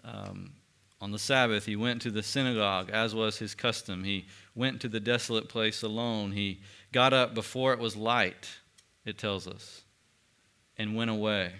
Um, 0.04 0.52
on 1.00 1.12
the 1.12 1.18
Sabbath, 1.18 1.66
he 1.66 1.76
went 1.76 2.02
to 2.02 2.10
the 2.10 2.22
synagogue, 2.22 2.90
as 2.90 3.14
was 3.14 3.38
his 3.38 3.54
custom. 3.54 4.02
He 4.02 4.26
went 4.54 4.80
to 4.80 4.88
the 4.88 4.98
desolate 4.98 5.48
place 5.48 5.82
alone. 5.82 6.32
He 6.32 6.60
got 6.92 7.12
up 7.12 7.34
before 7.34 7.72
it 7.72 7.78
was 7.78 7.96
light, 7.96 8.48
it 9.04 9.16
tells 9.16 9.46
us, 9.46 9.82
and 10.76 10.96
went 10.96 11.10
away. 11.10 11.52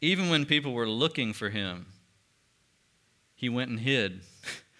Even 0.00 0.30
when 0.30 0.46
people 0.46 0.72
were 0.72 0.88
looking 0.88 1.34
for 1.34 1.50
him, 1.50 1.86
he 3.34 3.50
went 3.50 3.70
and 3.70 3.80
hid 3.80 4.20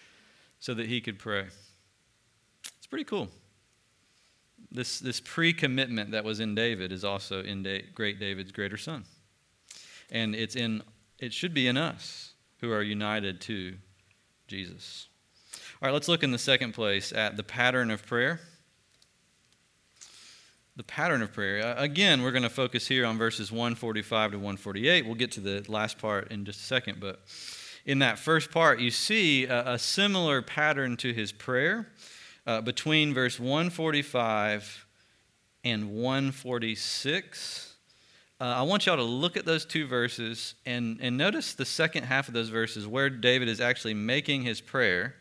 so 0.61 0.73
that 0.73 0.87
he 0.87 1.02
could 1.02 1.18
pray. 1.18 1.46
It's 2.78 2.87
pretty 2.87 3.04
cool. 3.04 3.28
This, 4.70 4.99
this 4.99 5.20
pre 5.20 5.52
commitment 5.52 6.12
that 6.12 6.25
was 6.25 6.40
in 6.40 6.54
David 6.54 6.90
is 6.90 7.04
also 7.04 7.42
in 7.42 7.62
da- 7.62 7.85
great 7.94 8.18
David's 8.18 8.52
greater 8.52 8.78
son. 8.78 9.04
And 10.11 10.35
it's 10.35 10.56
in, 10.56 10.82
it 11.18 11.35
should 11.35 11.52
be 11.52 11.66
in 11.66 11.76
us 11.76 12.32
who 12.61 12.73
are 12.73 12.82
united 12.82 13.40
to 13.42 13.76
Jesus. 14.47 15.09
All 15.82 15.87
right, 15.87 15.93
let's 15.93 16.09
look 16.09 16.23
in 16.23 16.30
the 16.30 16.39
second 16.39 16.73
place 16.73 17.13
at 17.13 17.37
the 17.37 17.43
pattern 17.43 17.91
of 17.91 18.06
prayer. 18.06 18.41
The 20.76 20.85
pattern 20.85 21.23
of 21.23 21.32
prayer. 21.32 21.75
Again, 21.76 22.23
we're 22.23 22.32
going 22.32 22.43
to 22.43 22.50
focus 22.50 22.87
here 22.87 23.06
on 23.06 23.19
verses 23.19 23.50
145 23.50 24.32
to 24.32 24.37
148. 24.39 25.06
We'll 25.06 25.15
get 25.15 25.32
to 25.32 25.41
the 25.41 25.65
last 25.69 25.99
part 25.99 26.30
in 26.30 26.45
just 26.45 26.61
a 26.61 26.65
second, 26.65 27.00
but 27.00 27.21
in 27.85 28.00
that 28.00 28.19
first 28.19 28.50
part, 28.50 28.80
you 28.80 28.91
see 28.91 29.45
a, 29.45 29.75
a 29.75 29.78
similar 29.78 30.43
pattern 30.43 30.97
to 30.99 31.13
his 31.13 31.32
prayer 31.32 31.89
uh, 32.47 32.61
between 32.61 33.15
verse 33.15 33.39
145 33.39 34.87
and 35.65 35.91
146. 35.91 37.75
Uh, 38.38 38.44
I 38.44 38.62
want 38.62 38.84
y'all 38.84 38.96
to 38.96 39.02
look 39.02 39.38
at 39.38 39.46
those 39.46 39.64
two 39.64 39.86
verses 39.86 40.56
and, 40.66 40.99
and 41.00 41.16
notice 41.16 41.54
the 41.54 41.64
second 41.64 42.04
half 42.04 42.28
of 42.28 42.34
those 42.34 42.50
verses 42.50 42.86
where 42.86 43.08
David 43.08 43.49
is 43.49 43.62
actually 43.62 43.94
making 43.94 44.42
his 44.42 44.60
prayer. 44.60 45.14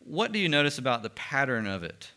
What 0.00 0.32
do 0.32 0.38
you 0.38 0.48
notice 0.48 0.76
about 0.76 1.02
the 1.02 1.08
pattern 1.10 1.66
of 1.66 1.82
it? 1.82 2.10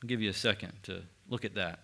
I'll 0.00 0.06
give 0.06 0.22
you 0.22 0.30
a 0.30 0.34
second 0.34 0.74
to 0.84 1.02
look 1.28 1.44
at 1.44 1.56
that. 1.56 1.80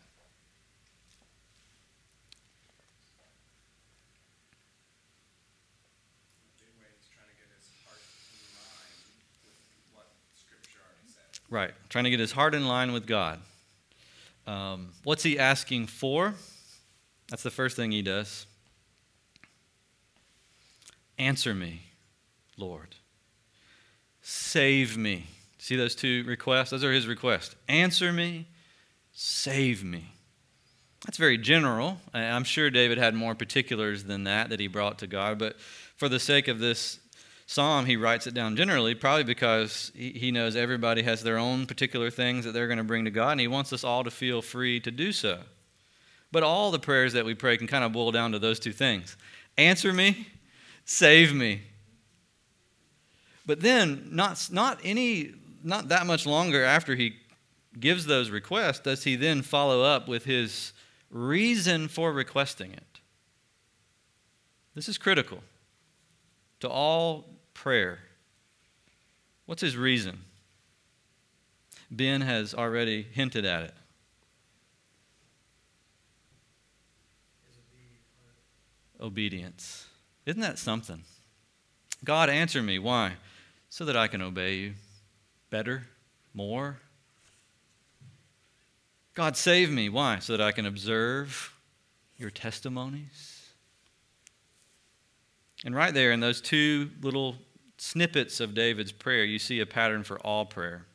Right, 11.51 11.73
trying 11.89 12.05
to 12.05 12.11
get 12.11 12.21
his 12.21 12.33
heart 12.33 12.55
in 12.55 12.67
line 12.67 12.93
with 12.93 13.07
God. 13.07 13.41
Um, 14.47 14.93
what's 15.05 15.23
he 15.23 15.39
asking 15.39 15.87
for? 15.87 16.35
That's 17.31 17.43
the 17.43 17.51
first 17.51 17.77
thing 17.77 17.91
he 17.91 18.03
does. 18.03 18.47
Answer 21.19 21.55
me, 21.55 21.83
Lord. 22.57 22.97
Save 24.21 24.97
me. 24.97 25.27
See 25.59 25.77
those 25.77 25.95
two 25.95 26.25
requests? 26.25 26.71
Those 26.71 26.85
are 26.85 26.93
his 26.93 27.07
requests. 27.07 27.57
Answer 27.69 28.13
me, 28.13 28.47
save 29.13 29.83
me. 29.83 30.13
That's 31.05 31.19
very 31.19 31.39
general. 31.39 32.01
I'm 32.13 32.45
sure 32.45 32.71
David 32.71 32.99
had 32.99 33.15
more 33.15 33.35
particulars 33.35 34.05
than 34.05 34.25
that 34.25 34.51
that 34.51 34.61
he 34.61 34.67
brought 34.67 34.99
to 35.01 35.07
God, 35.07 35.39
but 35.39 35.57
for 35.97 36.09
the 36.09 36.19
sake 36.19 36.49
of 36.49 36.59
this 36.59 36.99
psalm, 37.47 37.87
he 37.87 37.97
writes 37.97 38.27
it 38.27 38.35
down 38.35 38.57
generally, 38.57 38.95
probably 38.95 39.25
because 39.25 39.93
he 39.95 40.31
knows 40.31 40.57
everybody 40.57 41.03
has 41.03 41.23
their 41.23 41.39
own 41.39 41.67
particular 41.67 42.11
things 42.11 42.45
that 42.45 42.53
they're 42.53 42.67
going 42.67 42.79
to 42.79 42.85
bring 42.85 43.05
to 43.05 43.11
God, 43.11 43.33
and 43.33 43.41
he 43.41 43.49
wants 43.49 43.73
us 43.73 43.85
all 43.85 44.05
to 44.05 44.11
feel 44.11 44.43
free 44.43 44.81
to 44.81 44.91
do 44.91 45.13
so. 45.13 45.41
But 46.33 46.43
all 46.43 46.71
the 46.71 46.79
prayers 46.79 47.13
that 47.13 47.25
we 47.25 47.35
pray 47.35 47.57
can 47.57 47.67
kind 47.67 47.85
of 47.85 47.93
boil 47.93 48.11
down 48.11 48.33
to 48.33 48.39
those 48.39 48.59
two 48.59 48.73
things 48.73 49.17
answer 49.57 49.93
me, 49.93 50.27
save 50.85 51.33
me. 51.33 51.63
But 53.47 53.61
then, 53.61 54.09
not, 54.11 54.49
not 54.51 54.81
any, 54.83 55.33
not 55.63 55.89
that 55.89 56.07
much 56.07 56.27
longer 56.27 56.65
after 56.65 56.95
he 56.95 57.15
gives 57.79 58.07
those 58.07 58.31
requests, 58.31 58.81
does 58.81 59.05
he 59.05 59.17
then 59.17 59.43
follow 59.43 59.83
up 59.83 60.09
with 60.09 60.25
his 60.25 60.73
reason 61.15 61.87
for 61.89 62.13
requesting 62.13 62.73
it. 62.73 63.01
This 64.75 64.89
is 64.89 64.99
critical 64.99 65.39
to 66.61 66.69
all 66.69 67.27
prayer. 67.53 67.99
What's 69.47 69.61
his 69.61 69.77
reason? 69.77 70.21
Ben 71.91 72.23
has 72.23 72.55
already 72.55 73.03
hinted 73.03 73.45
at 73.45 73.65
it. 73.65 73.75
Obedience. 79.01 79.87
Isn't 80.25 80.41
that 80.41 80.59
something? 80.59 81.03
God, 82.03 82.31
answer 82.31 82.63
me. 82.63 82.79
Why? 82.79 83.15
So 83.69 83.85
that 83.85 83.97
I 83.97 84.09
can 84.09 84.23
obey 84.23 84.55
you 84.57 84.75
better, 85.51 85.85
more. 86.33 86.79
God, 89.15 89.37
save 89.37 89.71
me. 89.71 89.89
Why? 89.89 90.19
So 90.19 90.37
that 90.37 90.45
I 90.45 90.53
can 90.53 90.67
observe 90.67 91.53
your 92.17 92.31
testimonies. 92.31 93.34
And 95.65 95.75
right 95.75 95.95
there 95.95 96.13
in 96.13 96.21
those 96.21 96.41
two 96.41 96.91
little 97.01 97.37
snippets 97.79 98.39
of 98.39 98.55
David's 98.55 98.93
prayer, 98.93 99.25
you 99.25 99.39
see 99.39 99.61
a 99.61 99.67
pattern 99.67 100.05
for 100.05 100.19
all 100.21 100.45
prayer. 100.45 100.87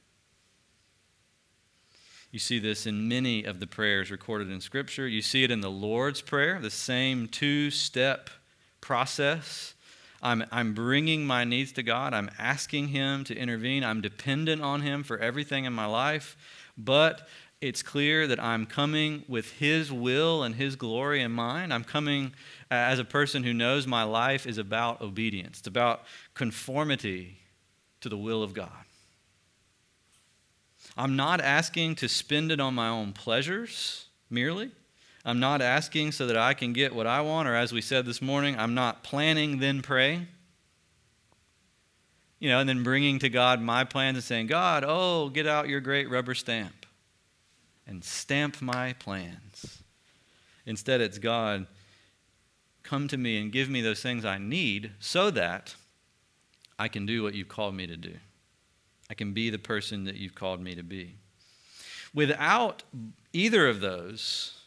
You 2.32 2.38
see 2.38 2.60
this 2.60 2.86
in 2.86 3.08
many 3.08 3.44
of 3.44 3.60
the 3.60 3.66
prayers 3.66 4.12
recorded 4.12 4.52
in 4.52 4.62
Scripture. 4.62 5.08
You 5.08 5.24
see 5.24 5.44
it 5.44 5.50
in 5.50 5.62
the 5.62 5.72
Lord's 5.72 6.22
Prayer, 6.22 6.60
the 6.62 6.70
same 6.70 7.28
two 7.28 7.72
step 7.72 8.30
process. 8.82 9.74
I'm, 10.22 10.44
I'm 10.52 10.76
bringing 10.76 11.26
my 11.26 11.44
needs 11.44 11.72
to 11.74 11.84
God. 11.84 12.14
I'm 12.14 12.30
asking 12.38 12.90
Him 12.90 13.24
to 13.24 13.36
intervene. 13.36 13.84
I'm 13.84 14.02
dependent 14.02 14.62
on 14.62 14.82
Him 14.82 15.02
for 15.02 15.18
everything 15.18 15.66
in 15.66 15.74
my 15.74 15.88
life. 15.88 16.38
But 16.78 17.28
it's 17.62 17.82
clear 17.82 18.28
that 18.28 18.42
I'm 18.42 18.68
coming 18.68 19.24
with 19.28 19.54
His 19.54 19.92
will 19.92 20.44
and 20.44 20.54
His 20.54 20.76
glory 20.76 21.22
in 21.22 21.32
mind. 21.32 21.74
I'm 21.74 21.84
coming 21.84 22.34
as 22.72 23.00
a 23.00 23.06
person 23.06 23.44
who 23.44 23.54
knows 23.54 23.88
my 23.88 24.04
life 24.04 24.46
is 24.46 24.58
about 24.58 25.02
obedience, 25.02 25.60
it's 25.60 25.68
about 25.68 26.04
conformity 26.34 27.40
to 28.02 28.10
the 28.10 28.18
will 28.18 28.44
of 28.44 28.54
God. 28.54 28.70
I'm 30.98 31.16
not 31.16 31.42
asking 31.42 31.96
to 31.96 32.10
spend 32.10 32.52
it 32.52 32.60
on 32.60 32.74
my 32.74 32.90
own 32.90 33.14
pleasures 33.14 34.06
merely. 34.30 34.72
I'm 35.26 35.40
not 35.40 35.62
asking 35.62 36.14
so 36.14 36.28
that 36.28 36.38
I 36.38 36.54
can 36.54 36.74
get 36.74 36.96
what 36.96 37.08
I 37.08 37.22
want, 37.22 37.48
or 37.48 37.56
as 37.56 37.74
we 37.74 37.82
said 37.82 38.06
this 38.06 38.22
morning, 38.22 38.58
I'm 38.58 38.74
not 38.74 39.04
planning, 39.04 39.60
then 39.60 39.82
praying. 39.82 40.28
You 42.40 42.50
know, 42.50 42.60
and 42.60 42.70
then 42.70 42.84
bringing 42.84 43.20
to 43.20 43.30
God 43.30 43.62
my 43.62 43.84
plans 43.84 44.16
and 44.16 44.24
saying, 44.24 44.48
God, 44.48 44.86
oh, 44.88 45.28
get 45.30 45.46
out 45.46 45.68
your 45.68 45.82
great 45.82 46.10
rubber 46.10 46.34
stamp 46.34 46.86
and 47.86 48.04
stamp 48.04 48.62
my 48.62 48.94
plans. 48.94 49.84
Instead, 50.66 51.02
it's 51.02 51.18
God, 51.18 51.68
come 52.84 53.08
to 53.08 53.18
me 53.18 53.42
and 53.42 53.52
give 53.52 53.70
me 53.70 53.82
those 53.82 54.02
things 54.02 54.26
I 54.26 54.38
need 54.38 54.92
so 55.00 55.30
that 55.32 55.76
I 56.78 56.88
can 56.88 57.06
do 57.06 57.24
what 57.24 57.34
you've 57.34 57.48
called 57.48 57.76
me 57.76 57.88
to 57.88 57.98
do. 57.98 58.16
I 59.10 59.14
can 59.14 59.34
be 59.34 59.50
the 59.50 59.60
person 59.60 60.06
that 60.06 60.16
you've 60.16 60.36
called 60.36 60.62
me 60.62 60.76
to 60.76 60.84
be. 60.84 61.16
Without 62.14 62.84
either 63.34 63.68
of 63.68 63.82
those, 63.82 64.62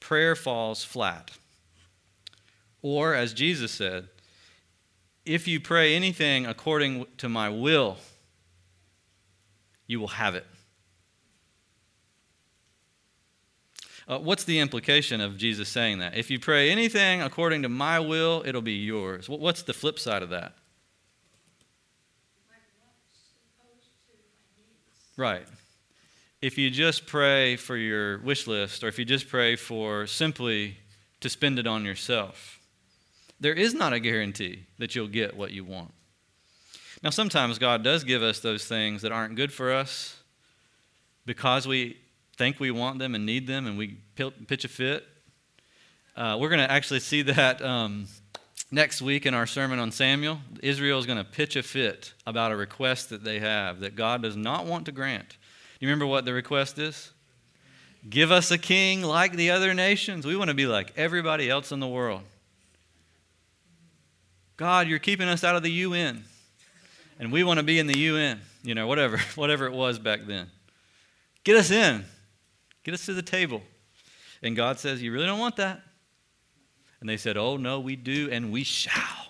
prayer 0.00 0.34
falls 0.34 0.82
flat. 0.82 1.30
Or, 2.82 3.14
as 3.14 3.34
Jesus 3.34 3.70
said, 3.70 4.08
if 5.26 5.46
you 5.46 5.60
pray 5.60 5.94
anything 5.94 6.46
according 6.46 7.06
to 7.18 7.28
my 7.28 7.48
will, 7.50 7.98
you 9.86 10.00
will 10.00 10.08
have 10.08 10.34
it. 10.34 10.46
Uh, 14.10 14.18
what's 14.18 14.42
the 14.42 14.58
implication 14.58 15.20
of 15.20 15.36
Jesus 15.36 15.68
saying 15.68 16.00
that? 16.00 16.16
If 16.16 16.32
you 16.32 16.40
pray 16.40 16.68
anything 16.68 17.22
according 17.22 17.62
to 17.62 17.68
my 17.68 18.00
will, 18.00 18.42
it'll 18.44 18.60
be 18.60 18.72
yours. 18.72 19.28
What's 19.28 19.62
the 19.62 19.72
flip 19.72 20.00
side 20.00 20.24
of 20.24 20.30
that? 20.30 20.56
Right. 25.16 25.46
If 26.42 26.58
you 26.58 26.70
just 26.70 27.06
pray 27.06 27.54
for 27.54 27.76
your 27.76 28.18
wish 28.18 28.48
list, 28.48 28.82
or 28.82 28.88
if 28.88 28.98
you 28.98 29.04
just 29.04 29.28
pray 29.28 29.54
for 29.54 30.08
simply 30.08 30.78
to 31.20 31.28
spend 31.28 31.60
it 31.60 31.68
on 31.68 31.84
yourself, 31.84 32.58
there 33.38 33.54
is 33.54 33.74
not 33.74 33.92
a 33.92 34.00
guarantee 34.00 34.64
that 34.78 34.96
you'll 34.96 35.06
get 35.06 35.36
what 35.36 35.52
you 35.52 35.62
want. 35.62 35.94
Now, 37.00 37.10
sometimes 37.10 37.60
God 37.60 37.84
does 37.84 38.02
give 38.02 38.24
us 38.24 38.40
those 38.40 38.64
things 38.64 39.02
that 39.02 39.12
aren't 39.12 39.36
good 39.36 39.52
for 39.52 39.72
us 39.72 40.16
because 41.26 41.68
we 41.68 41.96
think 42.40 42.58
we 42.58 42.70
want 42.70 42.98
them 42.98 43.14
and 43.14 43.26
need 43.26 43.46
them 43.46 43.66
and 43.66 43.76
we 43.76 43.98
pitch 44.16 44.64
a 44.64 44.68
fit. 44.68 45.06
Uh, 46.16 46.38
we're 46.40 46.48
going 46.48 46.66
to 46.66 46.72
actually 46.72 47.00
see 47.00 47.20
that 47.20 47.60
um, 47.60 48.06
next 48.70 49.02
week 49.02 49.26
in 49.26 49.34
our 49.34 49.46
sermon 49.46 49.78
on 49.78 49.92
Samuel. 49.92 50.38
Israel 50.62 50.98
is 50.98 51.04
going 51.04 51.18
to 51.18 51.24
pitch 51.24 51.54
a 51.56 51.62
fit 51.62 52.14
about 52.26 52.50
a 52.50 52.56
request 52.56 53.10
that 53.10 53.22
they 53.22 53.40
have 53.40 53.80
that 53.80 53.94
God 53.94 54.22
does 54.22 54.36
not 54.36 54.64
want 54.64 54.86
to 54.86 54.92
grant. 54.92 55.36
You 55.80 55.88
remember 55.88 56.06
what 56.06 56.24
the 56.24 56.32
request 56.32 56.78
is? 56.78 57.10
Give 58.08 58.30
us 58.30 58.50
a 58.50 58.56
king 58.56 59.02
like 59.02 59.36
the 59.36 59.50
other 59.50 59.74
nations. 59.74 60.24
We 60.24 60.34
want 60.34 60.48
to 60.48 60.54
be 60.54 60.66
like 60.66 60.94
everybody 60.96 61.50
else 61.50 61.72
in 61.72 61.80
the 61.80 61.88
world. 61.88 62.22
God, 64.56 64.88
you're 64.88 64.98
keeping 64.98 65.28
us 65.28 65.44
out 65.44 65.56
of 65.56 65.62
the 65.62 65.72
UN. 65.72 66.24
And 67.18 67.30
we 67.30 67.44
want 67.44 67.58
to 67.58 67.62
be 67.62 67.78
in 67.78 67.86
the 67.86 67.98
UN, 67.98 68.40
you 68.62 68.74
know, 68.74 68.86
whatever, 68.86 69.18
whatever 69.34 69.66
it 69.66 69.74
was 69.74 69.98
back 69.98 70.20
then. 70.26 70.50
Get 71.44 71.56
us 71.56 71.70
in. 71.70 72.06
Get 72.82 72.94
us 72.94 73.06
to 73.06 73.14
the 73.14 73.22
table. 73.22 73.62
And 74.42 74.56
God 74.56 74.78
says, 74.78 75.02
You 75.02 75.12
really 75.12 75.26
don't 75.26 75.38
want 75.38 75.56
that? 75.56 75.82
And 77.00 77.08
they 77.08 77.16
said, 77.16 77.36
Oh, 77.36 77.56
no, 77.56 77.80
we 77.80 77.96
do, 77.96 78.28
and 78.30 78.50
we 78.50 78.64
shall. 78.64 79.28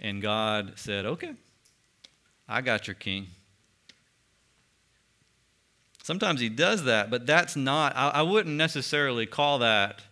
And 0.00 0.22
God 0.22 0.74
said, 0.76 1.06
Okay, 1.06 1.34
I 2.48 2.60
got 2.60 2.86
your 2.86 2.94
king. 2.94 3.26
Sometimes 6.02 6.40
he 6.40 6.50
does 6.50 6.84
that, 6.84 7.10
but 7.10 7.26
that's 7.26 7.56
not, 7.56 7.96
I, 7.96 8.10
I 8.10 8.22
wouldn't 8.22 8.54
necessarily 8.56 9.24
call 9.24 9.60
that 9.60 10.02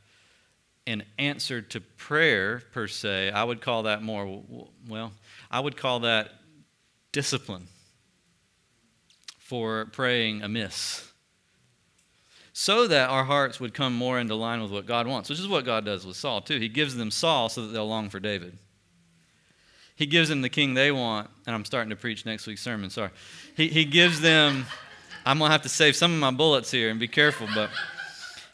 an 0.87 1.03
answer 1.19 1.61
to 1.61 1.81
prayer 1.81 2.63
per 2.73 2.89
se. 2.89 3.31
I 3.31 3.45
would 3.45 3.61
call 3.61 3.83
that 3.85 4.03
more, 4.03 4.43
well, 4.89 5.13
I 5.51 5.61
would 5.61 5.77
call 5.77 6.01
that 6.01 6.33
discipline 7.13 7.69
for 9.39 9.85
praying 9.93 10.43
amiss 10.43 11.12
so 12.53 12.87
that 12.87 13.09
our 13.09 13.25
hearts 13.25 13.59
would 13.61 13.73
come 13.73 13.95
more 13.95 14.19
into 14.19 14.35
line 14.35 14.63
with 14.63 14.71
what 14.71 14.87
God 14.87 15.07
wants, 15.07 15.31
which 15.31 15.41
is 15.41 15.49
what 15.49 15.65
God 15.65 15.85
does 15.85 16.07
with 16.07 16.17
Saul, 16.17 16.41
too. 16.43 16.59
He 16.59 16.69
gives 16.69 16.95
them 16.95 17.11
Saul 17.11 17.49
so 17.49 17.63
that 17.63 17.73
they'll 17.73 17.89
long 17.89 18.11
for 18.11 18.21
David. 18.21 18.59
He 19.97 20.07
gives 20.07 20.29
them 20.29 20.43
the 20.43 20.49
king 20.49 20.75
they 20.75 20.91
want, 20.91 21.31
and 21.47 21.55
I'm 21.55 21.65
starting 21.65 21.91
to 21.91 21.97
preach 21.97 22.27
next 22.27 22.47
week's 22.47 22.63
sermon, 22.63 22.91
sorry. 22.91 23.11
He, 23.57 23.69
he 23.69 23.85
gives 23.85 24.21
them, 24.21 24.67
I'm 25.25 25.39
going 25.39 25.49
to 25.49 25.53
have 25.53 25.63
to 25.63 25.69
save 25.69 25.97
some 25.97 26.13
of 26.13 26.19
my 26.19 26.31
bullets 26.31 26.71
here 26.71 26.91
and 26.91 26.99
be 26.99 27.09
careful, 27.09 27.47
but 27.55 27.71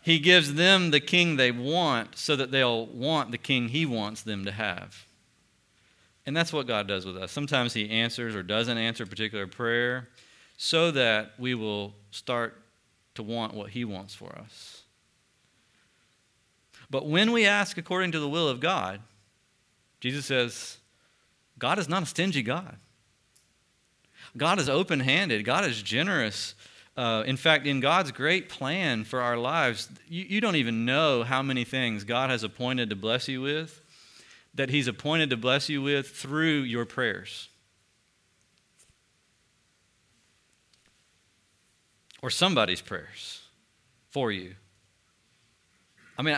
he 0.03 0.19
gives 0.19 0.55
them 0.55 0.91
the 0.91 1.01
king 1.01 1.37
they 1.37 1.51
want 1.51 2.17
so 2.17 2.37
that 2.37 2.51
they'll 2.51 2.87
want 2.87 3.31
the 3.31 3.39
king 3.39 3.69
he 3.69 3.87
wants 3.87 4.23
them 4.23 4.45
to 4.45 4.53
have. 4.53 5.07
And 6.25 6.37
that's 6.37 6.53
what 6.53 6.67
God 6.67 6.87
does 6.87 7.07
with 7.07 7.17
us. 7.17 7.33
Sometimes 7.33 7.73
he 7.73 7.89
answers 7.89 8.35
or 8.35 8.43
doesn't 8.43 8.77
answer 8.77 9.05
a 9.05 9.07
particular 9.07 9.47
prayer 9.47 10.09
so 10.57 10.91
that 10.91 11.33
we 11.39 11.55
will 11.55 11.95
start 12.11 12.61
to 13.19 13.23
want 13.25 13.53
what 13.53 13.71
He 13.71 13.85
wants 13.85 14.15
for 14.15 14.33
us. 14.39 14.83
But 16.89 17.07
when 17.07 17.33
we 17.33 17.45
ask 17.45 17.77
according 17.77 18.13
to 18.13 18.21
the 18.21 18.29
will 18.29 18.49
of 18.49 18.61
God, 18.61 19.01
Jesus 20.01 20.25
says, 20.25 20.79
God 21.59 21.81
is 21.81 21.89
not 21.89 22.05
a 22.05 22.07
stingy 22.07 22.43
God. 22.43 22.77
God 24.37 24.61
is 24.61 24.69
open 24.69 25.01
handed, 25.01 25.45
God 25.45 25.65
is 25.65 25.83
generous. 25.83 26.55
Uh, 26.97 27.25
in 27.27 27.37
fact, 27.37 27.67
in 27.67 27.81
God's 27.81 28.13
great 28.13 28.49
plan 28.49 29.05
for 29.05 29.21
our 29.21 29.37
lives, 29.37 29.89
you, 30.09 30.25
you 30.29 30.41
don't 30.41 30.57
even 30.57 30.85
know 30.85 31.25
how 31.25 31.43
many 31.43 31.65
things 31.65 32.05
God 32.05 32.31
has 32.31 32.45
appointed 32.45 32.91
to 32.91 32.97
bless 32.97 33.29
you 33.29 33.41
with, 33.41 33.81
that 34.55 34.71
He's 34.71 34.87
appointed 34.87 35.31
to 35.31 35.37
bless 35.37 35.69
you 35.69 35.83
with 35.83 36.09
through 36.09 36.61
your 36.61 36.85
prayers. 36.85 37.49
Or 42.23 42.31
somebody's 42.31 42.81
prayers 42.81 43.43
for 44.11 44.33
you. 44.33 44.55
I 46.17 46.23
mean, 46.23 46.37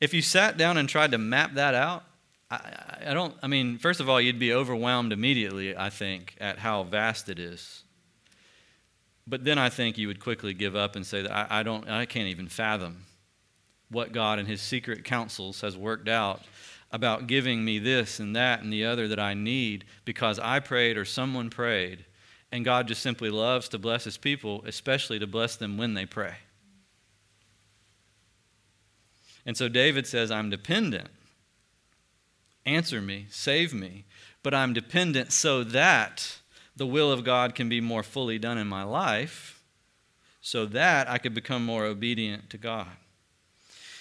if 0.00 0.12
you 0.14 0.22
sat 0.22 0.56
down 0.56 0.76
and 0.76 0.88
tried 0.88 1.12
to 1.12 1.18
map 1.18 1.54
that 1.54 1.74
out, 1.74 2.04
I, 2.50 2.96
I, 3.06 3.14
don't, 3.14 3.34
I 3.42 3.46
mean, 3.46 3.78
first 3.78 4.00
of 4.00 4.08
all, 4.08 4.20
you'd 4.20 4.38
be 4.38 4.52
overwhelmed 4.52 5.12
immediately, 5.12 5.76
I 5.76 5.90
think, 5.90 6.36
at 6.40 6.58
how 6.58 6.82
vast 6.82 7.28
it 7.28 7.38
is. 7.38 7.84
But 9.26 9.44
then 9.44 9.58
I 9.58 9.68
think 9.68 9.98
you 9.98 10.08
would 10.08 10.18
quickly 10.18 10.52
give 10.54 10.74
up 10.74 10.96
and 10.96 11.06
say 11.06 11.22
that 11.22 11.32
I, 11.32 11.60
I 11.60 11.62
don't, 11.62 11.88
I 11.88 12.06
can't 12.06 12.28
even 12.28 12.48
fathom 12.48 13.04
what 13.88 14.12
God 14.12 14.38
in 14.38 14.46
His 14.46 14.60
secret 14.60 15.04
counsels 15.04 15.60
has 15.60 15.76
worked 15.76 16.08
out 16.08 16.42
about 16.90 17.28
giving 17.28 17.64
me 17.64 17.78
this 17.78 18.18
and 18.18 18.34
that 18.34 18.62
and 18.62 18.72
the 18.72 18.84
other 18.84 19.06
that 19.06 19.20
I 19.20 19.34
need 19.34 19.84
because 20.04 20.40
I 20.40 20.58
prayed 20.58 20.96
or 20.96 21.04
someone 21.04 21.50
prayed 21.50 22.04
and 22.52 22.64
God 22.64 22.88
just 22.88 23.02
simply 23.02 23.30
loves 23.30 23.68
to 23.68 23.78
bless 23.78 24.04
his 24.04 24.16
people, 24.16 24.62
especially 24.66 25.18
to 25.18 25.26
bless 25.26 25.56
them 25.56 25.76
when 25.76 25.94
they 25.94 26.06
pray. 26.06 26.34
And 29.46 29.56
so 29.56 29.68
David 29.68 30.06
says, 30.06 30.30
I'm 30.30 30.50
dependent. 30.50 31.08
Answer 32.66 33.00
me, 33.00 33.26
save 33.30 33.72
me. 33.72 34.04
But 34.42 34.54
I'm 34.54 34.72
dependent 34.72 35.32
so 35.32 35.64
that 35.64 36.38
the 36.76 36.86
will 36.86 37.12
of 37.12 37.24
God 37.24 37.54
can 37.54 37.68
be 37.68 37.80
more 37.80 38.02
fully 38.02 38.38
done 38.38 38.58
in 38.58 38.66
my 38.66 38.82
life, 38.82 39.62
so 40.40 40.66
that 40.66 41.08
I 41.08 41.18
could 41.18 41.34
become 41.34 41.64
more 41.64 41.84
obedient 41.84 42.48
to 42.50 42.58
God. 42.58 42.88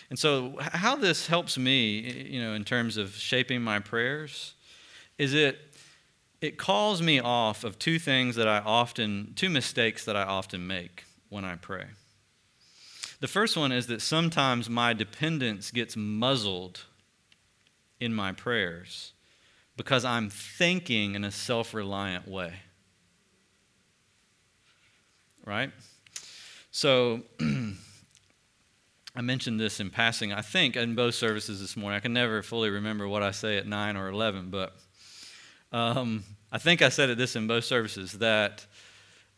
And 0.09 0.17
so, 0.17 0.55
how 0.59 0.95
this 0.95 1.27
helps 1.27 1.57
me, 1.57 1.99
you 2.29 2.41
know, 2.41 2.53
in 2.53 2.63
terms 2.63 2.97
of 2.97 3.15
shaping 3.15 3.61
my 3.61 3.79
prayers, 3.79 4.53
is 5.17 5.33
it 5.33 5.59
it 6.41 6.57
calls 6.57 7.01
me 7.01 7.19
off 7.19 7.63
of 7.63 7.77
two 7.77 7.99
things 7.99 8.35
that 8.35 8.47
I 8.47 8.59
often, 8.59 9.33
two 9.35 9.49
mistakes 9.49 10.05
that 10.05 10.15
I 10.15 10.23
often 10.23 10.65
make 10.65 11.03
when 11.29 11.43
I 11.43 11.55
pray. 11.55 11.85
The 13.19 13.27
first 13.27 13.57
one 13.57 13.71
is 13.71 13.87
that 13.87 14.01
sometimes 14.01 14.69
my 14.69 14.93
dependence 14.93 15.71
gets 15.71 15.97
muzzled 15.97 16.85
in 17.99 18.13
my 18.13 18.31
prayers 18.31 19.11
because 19.75 20.05
I'm 20.05 20.29
thinking 20.29 21.15
in 21.15 21.25
a 21.25 21.31
self 21.31 21.73
reliant 21.73 22.27
way. 22.27 22.53
Right? 25.45 25.71
So, 26.71 27.21
I 29.15 29.21
mentioned 29.21 29.59
this 29.59 29.79
in 29.79 29.89
passing, 29.89 30.31
I 30.31 30.41
think, 30.41 30.77
in 30.77 30.95
both 30.95 31.15
services 31.15 31.59
this 31.59 31.75
morning. 31.75 31.97
I 31.97 31.99
can 31.99 32.13
never 32.13 32.41
fully 32.41 32.69
remember 32.69 33.07
what 33.07 33.23
I 33.23 33.31
say 33.31 33.57
at 33.57 33.67
9 33.67 33.97
or 33.97 34.07
11, 34.07 34.49
but 34.49 34.75
um, 35.71 36.23
I 36.51 36.57
think 36.57 36.81
I 36.81 36.89
said 36.89 37.09
it 37.09 37.17
this 37.17 37.35
in 37.35 37.47
both 37.47 37.63
services 37.63 38.13
that 38.13 38.65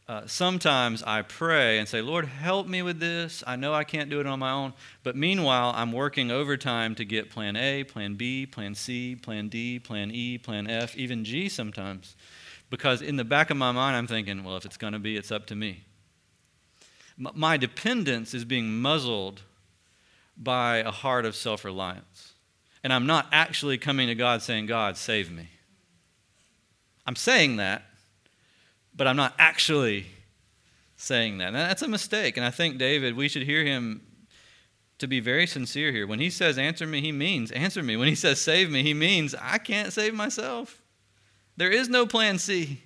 uh, 0.08 0.26
sometimes 0.26 1.04
I 1.04 1.22
pray 1.22 1.80
and 1.80 1.88
say, 1.88 2.02
Lord, 2.02 2.26
help 2.26 2.68
me 2.68 2.82
with 2.82 3.00
this. 3.00 3.44
I 3.48 3.56
know 3.56 3.74
I 3.74 3.84
can't 3.84 4.10
do 4.10 4.20
it 4.20 4.26
on 4.28 4.40
my 4.40 4.52
own. 4.52 4.74
But 5.04 5.16
meanwhile, 5.16 5.72
I'm 5.76 5.92
working 5.92 6.32
overtime 6.32 6.96
to 6.96 7.06
get 7.06 7.30
plan 7.30 7.56
A, 7.56 7.84
plan 7.84 8.16
B, 8.16 8.46
plan 8.46 8.76
C, 8.76 9.16
plan 9.16 9.48
D, 9.48 9.80
plan 9.80 10.12
E, 10.12 10.38
plan 10.38 10.70
F, 10.70 10.98
even 10.98 11.24
G 11.24 11.48
sometimes. 11.48 12.16
Because 12.70 13.02
in 13.02 13.16
the 13.16 13.24
back 13.24 13.50
of 13.52 13.58
my 13.58 13.72
mind, 13.72 13.96
I'm 13.96 14.08
thinking, 14.08 14.44
well, 14.44 14.58
if 14.58 14.66
it's 14.66 14.78
going 14.78 14.94
to 14.94 15.00
be, 15.00 15.16
it's 15.16 15.32
up 15.32 15.46
to 15.48 15.56
me. 15.56 15.84
M- 17.18 17.32
my 17.34 17.56
dependence 17.58 18.34
is 18.34 18.44
being 18.44 18.82
muzzled 18.82 19.44
by 20.36 20.78
a 20.78 20.92
heart 20.92 21.26
of 21.26 21.36
self 21.36 21.64
reliance. 21.64 22.34
And 22.84 22.92
I'm 22.92 23.06
not 23.06 23.28
actually 23.32 23.78
coming 23.78 24.08
to 24.08 24.16
God 24.16 24.42
saying, 24.42 24.66
God, 24.66 24.98
save 24.98 25.32
me. 25.32 25.50
I'm 27.06 27.16
saying 27.16 27.58
that, 27.58 27.84
but 28.96 29.08
I'm 29.08 29.16
not 29.16 29.34
actually 29.40 30.08
saying 30.96 31.40
that. 31.40 31.48
And 31.48 31.56
that's 31.56 31.82
a 31.82 31.88
mistake. 31.88 32.38
And 32.38 32.46
I 32.46 32.52
think 32.52 32.78
David, 32.78 33.16
we 33.16 33.28
should 33.28 33.44
hear 33.44 33.64
him 33.64 34.02
to 35.00 35.08
be 35.08 35.20
very 35.20 35.48
sincere 35.48 35.92
here. 35.92 36.06
When 36.06 36.20
he 36.20 36.30
says, 36.30 36.58
Answer 36.58 36.86
me, 36.86 37.02
he 37.02 37.12
means, 37.12 37.52
Answer 37.52 37.82
me. 37.82 37.98
When 37.98 38.08
he 38.08 38.16
says, 38.16 38.40
Save 38.40 38.70
me, 38.70 38.84
he 38.84 38.94
means, 38.94 39.34
I 39.40 39.58
can't 39.58 39.92
save 39.92 40.14
myself. 40.14 40.82
There 41.58 41.72
is 41.72 41.90
no 41.90 42.06
plan 42.06 42.38
C 42.38 42.82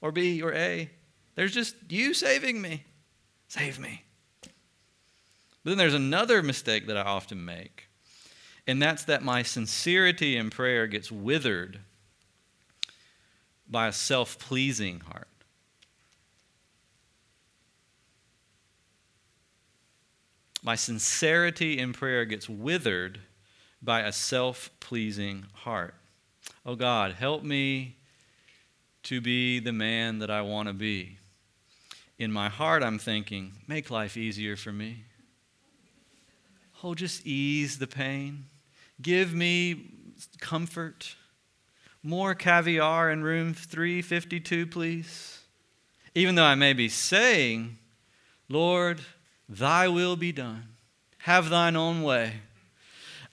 or 0.00 0.12
B 0.12 0.42
or 0.42 0.52
A. 0.52 0.90
There's 1.34 1.52
just 1.52 1.74
you 1.88 2.14
saving 2.14 2.60
me. 2.62 2.84
Save 3.48 3.78
me. 3.78 4.02
But 4.42 5.70
then 5.70 5.78
there's 5.78 5.94
another 5.94 6.42
mistake 6.42 6.86
that 6.86 6.96
I 6.96 7.02
often 7.02 7.44
make, 7.44 7.88
and 8.68 8.80
that's 8.80 9.04
that 9.04 9.24
my 9.24 9.42
sincerity 9.42 10.36
in 10.36 10.50
prayer 10.50 10.86
gets 10.86 11.10
withered 11.10 11.80
by 13.68 13.88
a 13.88 13.92
self 13.92 14.38
pleasing 14.38 15.00
heart. 15.00 15.28
My 20.62 20.74
sincerity 20.74 21.78
in 21.78 21.92
prayer 21.92 22.24
gets 22.24 22.48
withered 22.48 23.20
by 23.80 24.00
a 24.00 24.12
self 24.12 24.70
pleasing 24.80 25.46
heart. 25.52 25.94
Oh 26.64 26.74
God, 26.74 27.12
help 27.12 27.44
me 27.44 27.96
to 29.04 29.20
be 29.20 29.60
the 29.60 29.72
man 29.72 30.18
that 30.18 30.30
I 30.30 30.42
want 30.42 30.66
to 30.66 30.74
be. 30.74 31.18
In 32.18 32.32
my 32.32 32.48
heart, 32.48 32.82
I'm 32.82 32.98
thinking, 32.98 33.52
make 33.68 33.90
life 33.90 34.16
easier 34.16 34.56
for 34.56 34.72
me. 34.72 35.04
Oh, 36.82 36.94
just 36.94 37.24
ease 37.24 37.78
the 37.78 37.86
pain. 37.86 38.46
Give 39.00 39.32
me 39.32 39.92
comfort. 40.40 41.14
More 42.06 42.36
caviar 42.36 43.10
in 43.10 43.24
room 43.24 43.52
352, 43.52 44.68
please. 44.68 45.40
Even 46.14 46.36
though 46.36 46.44
I 46.44 46.54
may 46.54 46.72
be 46.72 46.88
saying, 46.88 47.78
Lord, 48.48 49.00
Thy 49.48 49.88
will 49.88 50.14
be 50.14 50.30
done. 50.30 50.68
Have 51.18 51.50
thine 51.50 51.74
own 51.74 52.04
way. 52.04 52.34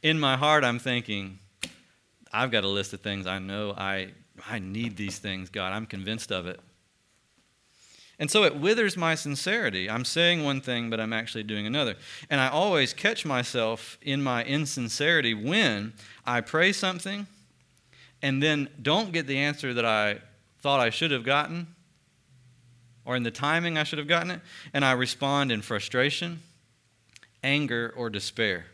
In 0.02 0.20
my 0.20 0.38
heart, 0.38 0.64
I'm 0.64 0.80
thinking, 0.80 1.38
I've 2.32 2.50
got 2.50 2.64
a 2.64 2.68
list 2.68 2.94
of 2.94 3.02
things 3.02 3.28
I 3.28 3.38
know 3.38 3.76
I, 3.78 4.08
I 4.50 4.58
need 4.58 4.98
these 4.98 5.20
things, 5.20 5.52
God. 5.52 5.72
I'm 5.72 5.86
convinced 5.86 6.32
of 6.32 6.48
it. 6.48 6.60
And 8.18 8.32
so 8.32 8.44
it 8.44 8.56
withers 8.56 8.98
my 8.98 9.14
sincerity. 9.14 9.88
I'm 9.88 10.04
saying 10.04 10.44
one 10.44 10.62
thing, 10.62 10.90
but 10.90 11.00
I'm 11.00 11.14
actually 11.14 11.44
doing 11.44 11.68
another. 11.68 11.94
And 12.28 12.42
I 12.42 12.48
always 12.48 12.92
catch 12.92 13.24
myself 13.24 14.00
in 14.02 14.24
my 14.24 14.44
insincerity 14.44 15.36
when 15.36 15.94
I 16.26 16.42
pray 16.42 16.74
something 16.74 17.28
and 18.24 18.42
then 18.42 18.70
don't 18.82 19.12
get 19.12 19.28
the 19.28 19.38
answer 19.38 19.74
that 19.76 19.86
I 19.86 20.18
thought 20.62 20.80
I 20.80 20.90
should 20.90 21.12
have 21.12 21.24
gotten 21.24 21.68
or 23.06 23.16
in 23.18 23.24
the 23.24 23.32
timing 23.32 23.78
I 23.78 23.84
should 23.84 24.00
have 24.00 24.08
gotten 24.08 24.32
it, 24.32 24.40
and 24.74 24.86
I 24.86 24.94
respond 24.94 25.52
in 25.52 25.62
frustration, 25.62 26.40
anger, 27.44 27.94
or 27.98 28.10
despair. 28.10 28.66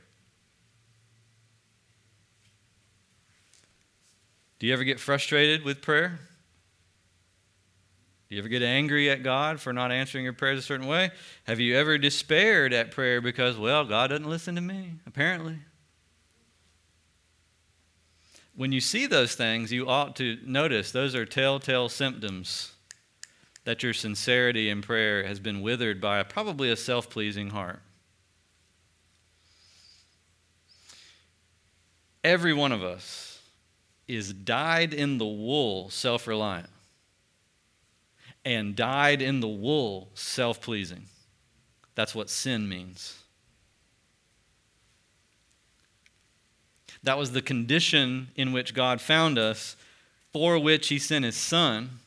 Do 4.60 4.68
you 4.68 4.74
ever 4.74 4.84
get 4.84 5.00
frustrated 5.00 5.64
with 5.64 5.82
prayer? 5.82 6.20
Do 8.30 8.36
you 8.36 8.42
ever 8.42 8.50
get 8.50 8.62
angry 8.62 9.10
at 9.10 9.24
God 9.24 9.60
for 9.60 9.74
not 9.74 9.92
answering 9.92 10.26
your 10.26 10.34
prayers 10.34 10.60
a 10.60 10.62
certain 10.62 10.86
way? 10.86 11.10
Have 11.46 11.60
you 11.60 11.76
ever 11.76 11.98
despaired 11.98 12.72
at 12.72 12.92
prayer 12.92 13.22
because, 13.22 13.58
well, 13.58 13.84
God 13.84 14.12
doesn't 14.12 14.30
listen 14.30 14.54
to 14.54 14.62
me, 14.62 14.94
apparently? 15.08 15.58
When 18.60 18.74
you 18.74 18.82
see 18.82 19.06
those 19.06 19.36
things, 19.36 19.72
you 19.72 19.88
ought 19.88 20.18
to 20.18 20.38
notice 20.46 20.92
those 20.92 21.16
are 21.16 21.26
telltale 21.26 21.88
symptoms 21.88 22.74
that 23.64 23.84
your 23.84 23.94
sincerity 23.94 24.70
in 24.70 24.82
prayer 24.82 25.24
has 25.24 25.40
been 25.40 25.62
withered 25.62 26.02
by 26.02 26.22
probably 26.24 26.70
a 26.70 26.76
self 26.76 27.10
pleasing 27.10 27.52
heart. 27.52 27.82
Every 32.22 32.52
one 32.52 32.74
of 32.74 32.84
us 32.84 33.40
is 34.10 34.34
dyed 34.34 34.94
in 34.94 35.20
the 35.20 35.26
wool 35.26 35.90
self 35.90 36.28
reliant 36.28 36.70
and 38.44 38.76
dyed 38.76 39.22
in 39.22 39.40
the 39.40 39.48
wool 39.48 40.10
self 40.16 40.60
pleasing. 40.60 41.06
That's 41.96 42.14
what 42.14 42.30
sin 42.30 42.68
means. 42.68 43.24
That 47.04 47.18
was 47.18 47.32
the 47.32 47.42
condition 47.42 48.30
in 48.36 48.52
which 48.52 48.74
God 48.74 49.02
found 49.02 49.38
us, 49.38 49.76
for 50.34 50.60
which 50.60 50.90
He 50.90 51.00
sent 51.00 51.26
His 51.26 51.36
Son 51.36 52.00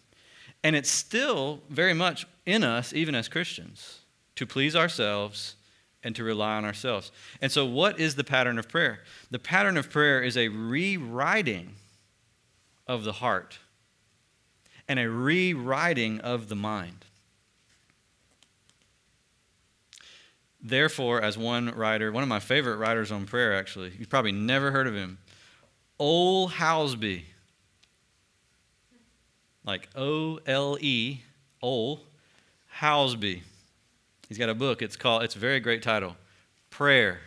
and 0.65 0.77
it's 0.77 0.91
still 0.91 1.61
very 1.69 1.95
much 1.95 2.27
in 2.47 2.63
us, 2.63 2.93
even 2.93 3.15
as 3.15 3.29
Christians, 3.29 4.01
to 4.37 4.47
please 4.47 4.77
ourselves 4.77 5.57
and 6.05 6.15
to 6.17 6.25
rely 6.25 6.57
on 6.57 6.65
ourselves. 6.65 7.11
And 7.41 7.51
so, 7.51 7.65
what 7.65 7.99
is 7.99 8.15
the 8.15 8.25
pattern 8.25 8.59
of 8.59 8.69
prayer? 8.69 9.01
The 9.31 9.39
pattern 9.39 9.77
of 9.77 9.91
prayer 9.91 10.23
is 10.23 10.37
a 10.37 10.49
rewriting 10.49 11.75
of 12.87 13.05
the 13.05 13.13
heart 13.13 13.59
and 14.89 14.99
a 14.99 15.09
rewriting 15.09 16.21
of 16.21 16.49
the 16.49 16.57
mind. 16.57 17.05
Therefore, 20.63 21.21
as 21.21 21.37
one 21.37 21.75
writer, 21.75 22.13
one 22.13 22.23
of 22.23 22.29
my 22.29 22.39
favorite 22.39 22.77
writers 22.77 23.11
on 23.11 23.27
prayer, 23.27 23.55
actually, 23.55 23.93
you've 23.99 24.09
probably 24.09 24.33
never 24.33 24.71
heard 24.71 24.87
of 24.87 24.95
him, 24.95 25.19
Ole 25.99 26.49
Hallesby 26.49 27.25
like 29.65 29.89
O 29.95 30.39
L 30.47 30.77
E, 30.81 31.21
Ole, 31.63 32.01
Hallesby. 32.81 33.43
He's 34.29 34.39
got 34.39 34.49
a 34.49 34.55
book. 34.55 34.83
It's 34.83 34.97
called, 34.97 35.23
it's 35.23 35.37
a 35.37 35.39
very 35.39 35.61
great 35.61 35.83
title 35.83 36.17
Prayer. 36.71 37.21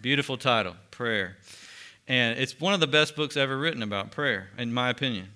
Beautiful 0.00 0.36
title, 0.36 0.76
Prayer. 0.90 1.36
And 2.08 2.38
it's 2.38 2.60
one 2.60 2.74
of 2.74 2.80
the 2.80 2.86
best 2.86 3.14
books 3.16 3.36
ever 3.36 3.56
written 3.56 3.82
about 3.82 4.10
prayer, 4.10 4.48
in 4.58 4.74
my 4.74 4.90
opinion. 4.90 5.28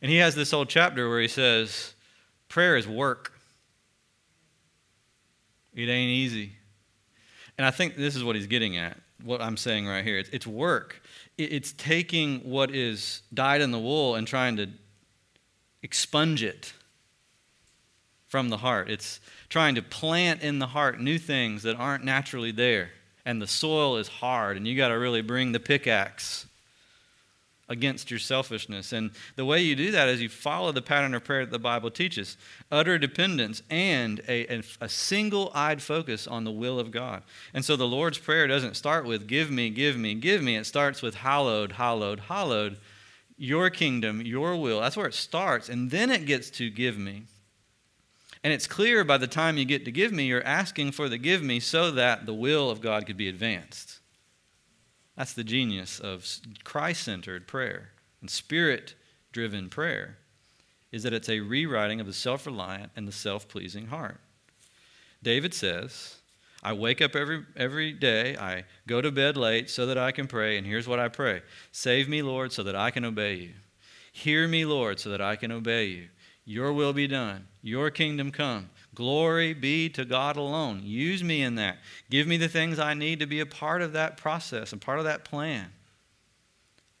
And 0.00 0.10
he 0.10 0.16
has 0.18 0.34
this 0.34 0.50
whole 0.50 0.64
chapter 0.64 1.08
where 1.08 1.20
he 1.20 1.28
says, 1.28 1.94
Prayer 2.48 2.76
is 2.76 2.88
work. 2.88 3.32
It 5.78 5.88
ain't 5.88 6.10
easy. 6.10 6.54
And 7.56 7.64
I 7.64 7.70
think 7.70 7.96
this 7.96 8.16
is 8.16 8.24
what 8.24 8.34
he's 8.34 8.48
getting 8.48 8.76
at, 8.76 8.98
what 9.22 9.40
I'm 9.40 9.56
saying 9.56 9.86
right 9.86 10.04
here. 10.04 10.18
It's, 10.18 10.28
it's 10.30 10.46
work. 10.46 11.00
it's 11.36 11.72
taking 11.72 12.40
what 12.40 12.74
is 12.74 13.22
dyed 13.32 13.60
in 13.60 13.70
the 13.70 13.78
wool 13.78 14.16
and 14.16 14.26
trying 14.26 14.56
to 14.56 14.68
expunge 15.82 16.42
it 16.42 16.72
from 18.26 18.48
the 18.48 18.56
heart. 18.56 18.90
It's 18.90 19.20
trying 19.48 19.76
to 19.76 19.82
plant 19.82 20.42
in 20.42 20.58
the 20.58 20.66
heart 20.66 21.00
new 21.00 21.16
things 21.16 21.62
that 21.62 21.76
aren't 21.76 22.04
naturally 22.04 22.50
there. 22.50 22.90
And 23.24 23.40
the 23.40 23.46
soil 23.46 23.98
is 23.98 24.08
hard, 24.08 24.56
and 24.56 24.66
you 24.66 24.76
got 24.76 24.88
to 24.88 24.98
really 24.98 25.22
bring 25.22 25.52
the 25.52 25.60
pickaxe 25.60 26.46
against 27.68 28.10
your 28.10 28.20
selfishness. 28.20 28.92
And 28.92 29.10
the 29.36 29.44
way 29.44 29.60
you 29.60 29.76
do 29.76 29.90
that 29.90 30.08
is 30.08 30.22
you 30.22 30.28
follow 30.28 30.72
the 30.72 30.82
pattern 30.82 31.14
of 31.14 31.24
prayer 31.24 31.44
that 31.44 31.50
the 31.50 31.58
Bible 31.58 31.90
teaches 31.90 32.36
utter 32.70 32.98
dependence 32.98 33.62
and 33.70 34.20
a, 34.28 34.62
a 34.80 34.88
single 34.88 35.50
eyed 35.54 35.82
focus 35.82 36.26
on 36.26 36.44
the 36.44 36.50
will 36.50 36.78
of 36.78 36.90
God. 36.90 37.22
And 37.52 37.64
so 37.64 37.76
the 37.76 37.86
Lord's 37.86 38.18
Prayer 38.18 38.46
doesn't 38.46 38.76
start 38.76 39.04
with, 39.04 39.26
Give 39.26 39.50
me, 39.50 39.70
give 39.70 39.96
me, 39.96 40.14
give 40.14 40.42
me. 40.42 40.56
It 40.56 40.64
starts 40.66 41.02
with, 41.02 41.16
Hallowed, 41.16 41.72
hallowed, 41.72 42.20
hallowed 42.20 42.78
your 43.38 43.70
kingdom, 43.70 44.20
your 44.20 44.56
will. 44.56 44.80
That's 44.80 44.96
where 44.96 45.06
it 45.06 45.14
starts. 45.14 45.68
And 45.68 45.90
then 45.90 46.10
it 46.10 46.26
gets 46.26 46.50
to 46.50 46.70
give 46.70 46.98
me. 46.98 47.24
And 48.42 48.52
it's 48.52 48.66
clear 48.66 49.04
by 49.04 49.18
the 49.18 49.26
time 49.26 49.56
you 49.56 49.64
get 49.64 49.84
to 49.84 49.92
give 49.92 50.12
me, 50.12 50.24
you're 50.24 50.44
asking 50.44 50.92
for 50.92 51.08
the 51.08 51.18
give 51.18 51.42
me 51.42 51.60
so 51.60 51.90
that 51.92 52.26
the 52.26 52.34
will 52.34 52.70
of 52.70 52.80
God 52.80 53.06
could 53.06 53.16
be 53.16 53.28
advanced. 53.28 53.97
That's 55.18 55.32
the 55.32 55.42
genius 55.42 55.98
of 55.98 56.24
Christ 56.62 57.02
centered 57.02 57.48
prayer 57.48 57.90
and 58.20 58.30
spirit 58.30 58.94
driven 59.32 59.68
prayer, 59.68 60.16
is 60.92 61.02
that 61.02 61.12
it's 61.12 61.28
a 61.28 61.40
rewriting 61.40 62.00
of 62.00 62.06
the 62.06 62.12
self 62.12 62.46
reliant 62.46 62.92
and 62.94 63.06
the 63.08 63.12
self 63.12 63.48
pleasing 63.48 63.88
heart. 63.88 64.20
David 65.20 65.54
says, 65.54 66.18
I 66.62 66.72
wake 66.72 67.02
up 67.02 67.16
every, 67.16 67.44
every 67.56 67.92
day. 67.92 68.36
I 68.36 68.64
go 68.86 69.00
to 69.00 69.10
bed 69.10 69.36
late 69.36 69.70
so 69.70 69.86
that 69.86 69.98
I 69.98 70.12
can 70.12 70.28
pray. 70.28 70.56
And 70.56 70.64
here's 70.64 70.86
what 70.86 71.00
I 71.00 71.08
pray 71.08 71.42
Save 71.72 72.08
me, 72.08 72.22
Lord, 72.22 72.52
so 72.52 72.62
that 72.62 72.76
I 72.76 72.92
can 72.92 73.04
obey 73.04 73.34
you. 73.34 73.54
Hear 74.12 74.46
me, 74.46 74.64
Lord, 74.64 75.00
so 75.00 75.10
that 75.10 75.20
I 75.20 75.34
can 75.34 75.50
obey 75.50 75.86
you. 75.86 76.08
Your 76.44 76.72
will 76.72 76.92
be 76.92 77.08
done. 77.08 77.48
Your 77.60 77.90
kingdom 77.90 78.30
come. 78.30 78.70
Glory 78.98 79.54
be 79.54 79.88
to 79.90 80.04
God 80.04 80.36
alone. 80.36 80.80
Use 80.82 81.22
me 81.22 81.40
in 81.40 81.54
that. 81.54 81.78
Give 82.10 82.26
me 82.26 82.36
the 82.36 82.48
things 82.48 82.80
I 82.80 82.94
need 82.94 83.20
to 83.20 83.26
be 83.26 83.38
a 83.38 83.46
part 83.46 83.80
of 83.80 83.92
that 83.92 84.16
process 84.16 84.72
and 84.72 84.80
part 84.80 84.98
of 84.98 85.04
that 85.04 85.24
plan. 85.24 85.66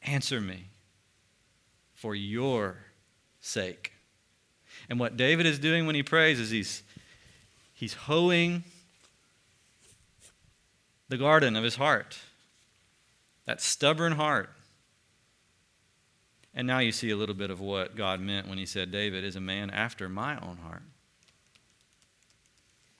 Answer 0.02 0.40
me 0.40 0.66
for 1.94 2.14
your 2.14 2.76
sake. 3.40 3.94
And 4.88 5.00
what 5.00 5.16
David 5.16 5.44
is 5.44 5.58
doing 5.58 5.86
when 5.86 5.96
he 5.96 6.04
prays 6.04 6.38
is 6.38 6.50
he's, 6.50 6.84
he's 7.74 7.94
hoeing 7.94 8.62
the 11.08 11.16
garden 11.16 11.56
of 11.56 11.64
his 11.64 11.74
heart, 11.74 12.16
that 13.44 13.60
stubborn 13.60 14.12
heart. 14.12 14.50
And 16.54 16.64
now 16.64 16.78
you 16.78 16.92
see 16.92 17.10
a 17.10 17.16
little 17.16 17.34
bit 17.34 17.50
of 17.50 17.60
what 17.60 17.96
God 17.96 18.20
meant 18.20 18.46
when 18.46 18.56
he 18.58 18.66
said, 18.66 18.92
David 18.92 19.24
is 19.24 19.34
a 19.34 19.40
man 19.40 19.68
after 19.70 20.08
my 20.08 20.34
own 20.38 20.58
heart. 20.58 20.84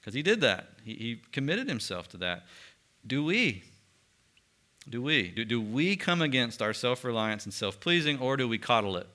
Because 0.09 0.15
he 0.15 0.23
did 0.23 0.41
that, 0.41 0.69
he, 0.83 0.95
he, 0.95 1.21
committed 1.33 1.69
himself 1.69 2.09
to 2.09 2.17
that. 2.17 2.47
Do 3.07 3.23
we? 3.23 3.63
Do 4.89 5.03
we? 5.03 5.29
Do, 5.29 5.45
do 5.45 5.61
we 5.61 5.97
come 5.97 6.23
against 6.23 6.63
our 6.63 6.73
self 6.73 7.05
reliance 7.05 7.45
and 7.45 7.53
self 7.53 7.79
pleasing, 7.79 8.19
or 8.19 8.39
do 8.39 8.49
we 8.49 8.57
coddle 8.57 8.97
it? 8.97 9.07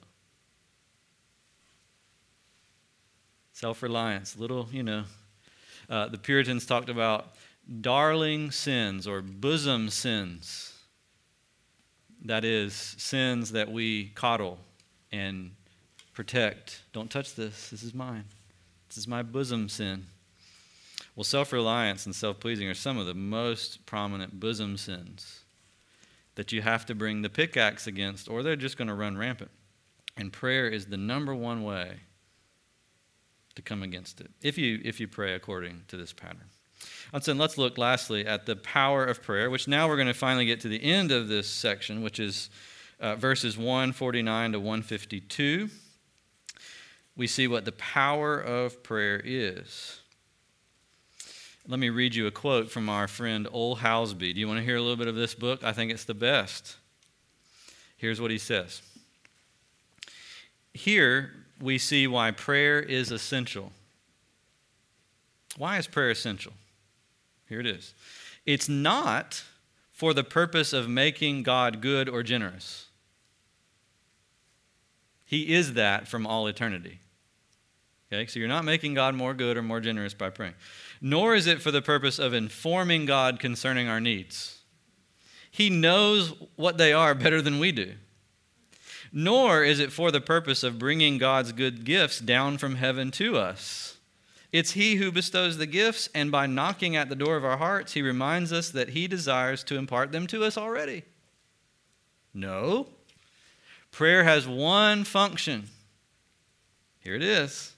Self 3.54 3.82
reliance, 3.82 4.38
little, 4.38 4.68
you 4.72 4.84
know. 4.84 5.06
Uh, 5.90 6.10
the 6.10 6.20
Puritans 6.20 6.68
talked 6.68 6.90
about 6.90 7.38
darling 7.82 8.52
sins 8.52 9.08
or 9.08 9.24
bosom 9.24 9.90
sins. 9.90 10.78
That 12.24 12.46
is, 12.46 12.76
sins 13.00 13.54
that 13.54 13.72
we 13.72 14.10
coddle 14.10 14.60
and 15.12 15.56
protect. 16.14 16.84
Don't 16.94 17.10
touch 17.10 17.34
this. 17.34 17.72
This 17.72 17.82
is 17.82 17.96
mine. 17.96 18.26
This 18.90 19.00
is 19.00 19.08
my 19.08 19.24
bosom 19.24 19.70
sin. 19.70 20.06
Well, 21.16 21.24
self 21.24 21.54
reliance 21.54 22.06
and 22.06 22.16
self 22.16 22.40
pleasing 22.40 22.68
are 22.68 22.74
some 22.74 22.98
of 22.98 23.06
the 23.06 23.14
most 23.14 23.86
prominent 23.86 24.40
bosom 24.40 24.78
sins 24.78 25.44
that 26.36 26.52
you 26.52 26.62
have 26.62 26.86
to 26.88 26.96
bring 26.96 27.22
the 27.22 27.30
pickaxe 27.30 27.86
against, 27.86 28.28
or 28.28 28.42
they're 28.42 28.56
just 28.56 28.78
going 28.78 28.88
to 28.88 28.94
run 28.94 29.18
rampant. 29.18 29.52
And 30.18 30.34
prayer 30.34 30.68
is 30.68 30.88
the 30.88 30.98
number 30.98 31.36
one 31.36 31.64
way 31.64 31.98
to 33.56 33.62
come 33.62 33.84
against 33.84 34.20
it, 34.20 34.32
if 34.42 34.58
you, 34.58 34.82
if 34.84 35.00
you 35.00 35.08
pray 35.08 35.34
according 35.34 35.84
to 35.88 35.98
this 35.98 36.12
pattern. 36.12 36.50
And 37.14 37.24
so 37.24 37.34
let's 37.34 37.58
look 37.58 37.78
lastly 37.78 38.26
at 38.26 38.46
the 38.46 38.56
power 38.56 39.06
of 39.06 39.22
prayer, 39.22 39.50
which 39.50 39.68
now 39.68 39.88
we're 39.88 39.96
going 39.96 40.08
to 40.08 40.14
finally 40.14 40.46
get 40.46 40.60
to 40.62 40.68
the 40.68 40.84
end 40.84 41.12
of 41.12 41.28
this 41.28 41.48
section, 41.48 42.02
which 42.02 42.20
is 42.20 42.50
uh, 43.00 43.16
verses 43.16 43.58
149 43.58 44.54
to 44.54 44.60
152. 44.60 45.70
We 47.16 47.28
see 47.28 47.48
what 47.48 47.66
the 47.66 47.72
power 47.74 48.40
of 48.40 48.82
prayer 48.82 49.22
is. 49.24 50.00
Let 51.68 51.80
me 51.80 51.90
read 51.90 52.14
you 52.14 52.28
a 52.28 52.32
quote 52.32 52.70
from 52.70 52.90
our 52.90 53.08
friend 53.08 53.48
Ole 53.52 53.78
Hallesby. 53.78 54.34
Do 54.34 54.40
you 54.40 54.48
want 54.48 54.60
to 54.60 54.66
hear 54.66 54.76
a 54.76 54.82
little 54.82 54.98
bit 54.98 55.08
of 55.08 55.16
this 55.16 55.34
book? 55.34 55.64
I 55.64 55.72
think 55.72 55.92
it's 55.92 56.04
the 56.04 56.14
best. 56.14 56.76
Here's 57.96 58.20
what 58.20 58.32
he 58.32 58.38
says 58.38 58.82
Here 60.74 61.32
we 61.62 61.78
see 61.78 62.06
why 62.06 62.32
prayer 62.32 62.82
is 62.82 63.12
essential. 63.12 63.72
Why 65.58 65.78
is 65.78 65.88
prayer 65.88 66.10
essential? 66.10 66.54
Here 67.48 67.62
it 67.62 67.68
is. 67.68 67.94
It's 68.46 68.68
not 68.68 69.44
for 69.92 70.14
the 70.14 70.24
purpose 70.24 70.74
of 70.74 70.90
making 70.90 71.44
God 71.44 71.80
good 71.80 72.10
or 72.10 72.24
generous. 72.24 72.88
He 75.26 75.54
is 75.54 75.74
that 75.74 76.08
from 76.08 76.28
all 76.28 76.48
eternity. 76.48 77.00
Okay, 78.12 78.28
so 78.28 78.40
you're 78.40 78.50
not 78.50 78.66
making 78.66 78.96
God 78.96 79.16
more 79.16 79.34
good 79.34 79.58
or 79.58 79.62
more 79.62 79.80
generous 79.80 80.14
by 80.14 80.30
praying. 80.30 80.56
Nor 81.06 81.36
is 81.36 81.46
it 81.46 81.62
for 81.62 81.70
the 81.70 81.82
purpose 81.82 82.18
of 82.18 82.34
informing 82.34 83.06
God 83.06 83.40
concerning 83.40 83.90
our 83.90 84.00
needs. 84.00 84.62
He 85.52 85.70
knows 85.70 86.34
what 86.56 86.78
they 86.78 86.94
are 86.94 87.14
better 87.14 87.42
than 87.42 87.60
we 87.60 87.72
do. 87.72 87.94
Nor 89.12 89.64
is 89.64 89.80
it 89.80 89.92
for 89.92 90.10
the 90.10 90.22
purpose 90.22 90.64
of 90.64 90.80
bringing 90.80 91.20
God's 91.20 91.52
good 91.52 91.84
gifts 91.84 92.20
down 92.20 92.58
from 92.58 92.78
heaven 92.78 93.12
to 93.12 93.38
us. 93.38 93.98
It's 94.52 94.72
He 94.72 94.96
who 94.96 95.12
bestows 95.12 95.58
the 95.58 95.68
gifts, 95.68 96.10
and 96.16 96.32
by 96.32 96.48
knocking 96.48 96.96
at 96.96 97.10
the 97.10 97.16
door 97.16 97.36
of 97.36 97.46
our 97.46 97.58
hearts, 97.58 97.94
He 97.94 98.02
reminds 98.02 98.52
us 98.52 98.70
that 98.72 98.90
He 98.90 99.08
desires 99.08 99.64
to 99.66 99.78
impart 99.78 100.12
them 100.12 100.26
to 100.28 100.44
us 100.44 100.58
already. 100.58 101.04
No. 102.34 102.88
Prayer 103.92 104.24
has 104.24 104.48
one 104.48 105.04
function. 105.04 105.70
Here 107.02 107.16
it 107.16 107.22
is 107.22 107.74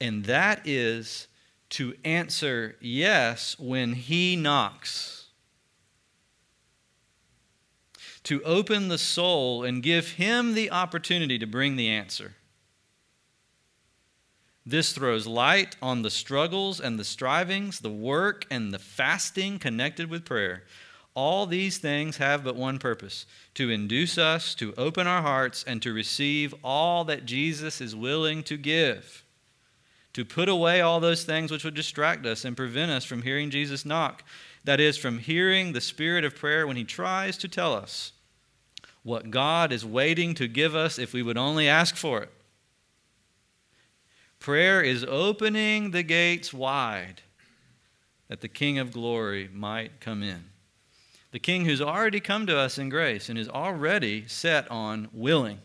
and 0.00 0.24
that 0.24 0.62
is 0.64 1.28
to 1.70 1.94
answer 2.04 2.76
yes 2.80 3.58
when 3.58 3.94
He 3.94 4.36
knocks. 4.36 5.26
To 8.24 8.42
open 8.42 8.88
the 8.88 8.98
soul 8.98 9.64
and 9.64 9.82
give 9.82 10.12
Him 10.12 10.54
the 10.54 10.70
opportunity 10.70 11.38
to 11.38 11.46
bring 11.46 11.76
the 11.76 11.88
answer. 11.88 12.34
This 14.66 14.92
throws 14.92 15.26
light 15.26 15.76
on 15.80 16.02
the 16.02 16.10
struggles 16.10 16.80
and 16.80 16.98
the 16.98 17.04
strivings, 17.04 17.80
the 17.80 17.90
work 17.90 18.46
and 18.50 18.72
the 18.72 18.78
fasting 18.78 19.58
connected 19.58 20.10
with 20.10 20.24
prayer. 20.24 20.64
All 21.14 21.46
these 21.46 21.78
things 21.78 22.18
have 22.18 22.44
but 22.44 22.56
one 22.56 22.78
purpose 22.78 23.26
to 23.54 23.70
induce 23.70 24.16
us 24.16 24.54
to 24.56 24.74
open 24.76 25.06
our 25.06 25.22
hearts 25.22 25.64
and 25.66 25.80
to 25.82 25.92
receive 25.92 26.54
all 26.62 27.04
that 27.04 27.24
Jesus 27.24 27.80
is 27.80 27.96
willing 27.96 28.42
to 28.44 28.56
give 28.56 29.24
to 30.12 30.24
put 30.24 30.48
away 30.48 30.80
all 30.80 31.00
those 31.00 31.24
things 31.24 31.50
which 31.50 31.64
would 31.64 31.74
distract 31.74 32.26
us 32.26 32.44
and 32.44 32.56
prevent 32.56 32.90
us 32.90 33.04
from 33.04 33.22
hearing 33.22 33.50
Jesus 33.50 33.84
knock. 33.84 34.24
That 34.64 34.80
is, 34.80 34.98
from 34.98 35.18
hearing 35.18 35.72
the 35.72 35.80
spirit 35.80 36.24
of 36.24 36.34
prayer 36.34 36.66
when 36.66 36.76
he 36.76 36.84
tries 36.84 37.38
to 37.38 37.48
tell 37.48 37.74
us 37.74 38.12
what 39.02 39.30
God 39.30 39.72
is 39.72 39.84
waiting 39.84 40.34
to 40.34 40.48
give 40.48 40.74
us 40.74 40.98
if 40.98 41.12
we 41.12 41.22
would 41.22 41.38
only 41.38 41.68
ask 41.68 41.96
for 41.96 42.22
it. 42.22 42.30
Prayer 44.38 44.82
is 44.82 45.04
opening 45.04 45.90
the 45.90 46.02
gates 46.02 46.52
wide 46.52 47.22
that 48.28 48.40
the 48.40 48.48
King 48.48 48.78
of 48.78 48.92
glory 48.92 49.48
might 49.52 50.00
come 50.00 50.22
in. 50.22 50.44
The 51.32 51.38
King 51.38 51.64
who's 51.64 51.80
already 51.80 52.20
come 52.20 52.46
to 52.46 52.56
us 52.56 52.78
in 52.78 52.88
grace 52.88 53.28
and 53.28 53.38
is 53.38 53.48
already 53.48 54.26
set 54.26 54.70
on 54.70 55.08
willing 55.12 55.58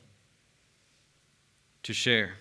to 1.83 1.93
share. 1.93 2.35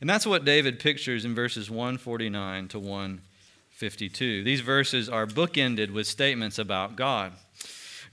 And 0.00 0.08
that's 0.08 0.26
what 0.26 0.44
David 0.44 0.78
pictures 0.78 1.24
in 1.24 1.34
verses 1.34 1.70
149 1.70 2.68
to 2.68 2.78
152. 2.78 4.44
These 4.44 4.60
verses 4.60 5.08
are 5.08 5.26
bookended 5.26 5.92
with 5.92 6.06
statements 6.06 6.58
about 6.58 6.96
God. 6.96 7.32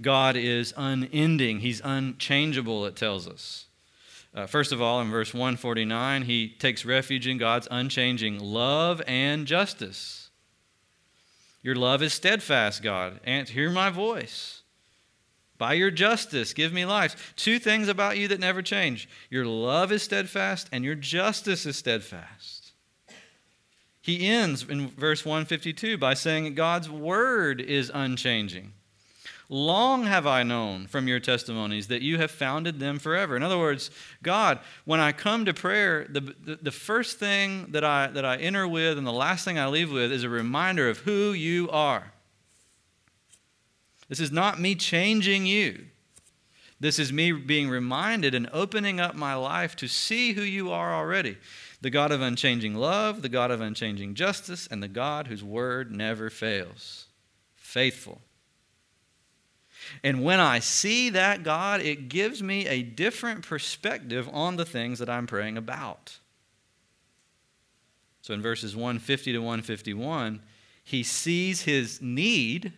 God 0.02 0.36
is 0.36 0.74
unending, 0.76 1.60
He's 1.60 1.82
unchangeable, 1.84 2.86
it 2.86 2.96
tells 2.96 3.28
us. 3.28 3.66
Uh, 4.36 4.46
first 4.46 4.74
of 4.74 4.82
all, 4.82 5.00
in 5.00 5.10
verse 5.10 5.34
149, 5.34 6.24
he 6.24 6.50
takes 6.50 6.84
refuge 6.84 7.26
in 7.26 7.38
God's 7.38 7.70
unchanging 7.72 8.38
love 8.38 9.02
and 9.08 9.48
justice. 9.48 10.30
Your 11.64 11.76
love 11.76 12.04
is 12.04 12.14
steadfast, 12.14 12.84
God. 12.84 13.22
And 13.24 13.48
hear 13.48 13.70
my 13.70 13.90
voice. 13.90 14.62
By 15.58 15.74
your 15.74 15.92
justice, 15.92 16.54
give 16.54 16.74
me 16.74 16.86
life. 16.86 17.34
Two 17.36 17.60
things 17.60 17.88
about 17.88 18.18
you 18.18 18.28
that 18.28 18.40
never 18.40 18.62
change 18.62 19.08
your 19.30 19.46
love 19.46 19.92
is 19.92 20.04
steadfast, 20.04 20.68
and 20.72 20.84
your 20.84 20.96
justice 20.96 21.66
is 21.66 21.78
steadfast. 21.78 22.74
He 24.02 24.28
ends 24.28 24.64
in 24.64 24.90
verse 24.90 25.26
152 25.26 25.98
by 25.98 26.14
saying 26.14 26.54
God's 26.54 26.90
word 26.90 27.60
is 27.60 27.90
unchanging. 27.94 28.74
Long 29.48 30.06
have 30.06 30.26
I 30.26 30.44
known 30.44 30.88
from 30.88 31.08
your 31.08 31.20
testimonies 31.20 31.88
that 31.88 32.02
you 32.02 32.18
have 32.18 32.32
founded 32.32 32.80
them 32.80 32.98
forever. 32.98 33.36
In 33.36 33.44
other 33.44 33.58
words, 33.58 33.92
God, 34.24 34.60
when 34.86 35.00
I 35.00 35.12
come 35.12 35.46
to 35.46 35.54
prayer, 35.54 36.08
the, 36.10 36.22
the, 36.22 36.60
the, 36.62 36.72
first 36.72 37.20
thing 37.20 37.68
that 37.70 37.84
I, 37.84 38.08
that 38.08 38.26
I 38.26 38.38
enter 38.38 38.68
with 38.68 38.98
and 38.98 39.06
the 39.06 39.14
last 39.14 39.46
thing 39.46 39.60
I 39.60 39.68
leave 39.68 39.92
with 39.92 40.12
is 40.12 40.24
a 40.24 40.30
reminder 40.30 40.90
of 40.90 41.00
who 41.00 41.34
you 41.34 41.70
are. 41.70 42.12
This 44.08 44.20
is 44.20 44.32
not 44.32 44.60
me 44.60 44.76
changing 44.76 45.46
you. 45.46 45.86
This 46.80 47.00
is 47.00 47.12
me 47.12 47.32
being 47.32 47.70
reminded 47.70 48.36
and 48.36 48.50
opening 48.52 49.00
up 49.00 49.16
my 49.16 49.34
life 49.34 49.76
to 49.78 49.88
see 49.88 50.34
who 50.34 50.42
you 50.42 50.72
are 50.72 50.94
already 50.94 51.38
the 51.82 51.90
God 51.92 52.12
of 52.12 52.20
unchanging 52.20 52.74
love, 52.74 53.22
the 53.22 53.30
God 53.30 53.52
of 53.52 53.62
unchanging 53.62 54.16
justice, 54.16 54.66
and 54.66 54.82
the 54.82 54.88
God 54.88 55.28
whose 55.28 55.44
word 55.44 55.92
never 55.92 56.32
fails. 56.32 57.06
Faithful. 57.54 58.22
And 60.04 60.24
when 60.24 60.40
I 60.40 60.60
see 60.60 61.12
that 61.12 61.44
God, 61.44 61.82
it 61.82 62.10
gives 62.10 62.42
me 62.42 62.66
a 62.68 62.82
different 62.82 63.46
perspective 63.46 64.28
on 64.34 64.56
the 64.56 64.66
things 64.66 64.98
that 64.98 65.10
I'm 65.10 65.28
praying 65.28 65.58
about. 65.58 66.18
So 68.22 68.34
in 68.34 68.42
verses 68.42 68.76
150 68.76 69.34
to 69.34 69.38
151, 69.40 70.42
he 70.84 71.04
sees 71.04 71.62
his 71.62 72.02
need 72.02 72.74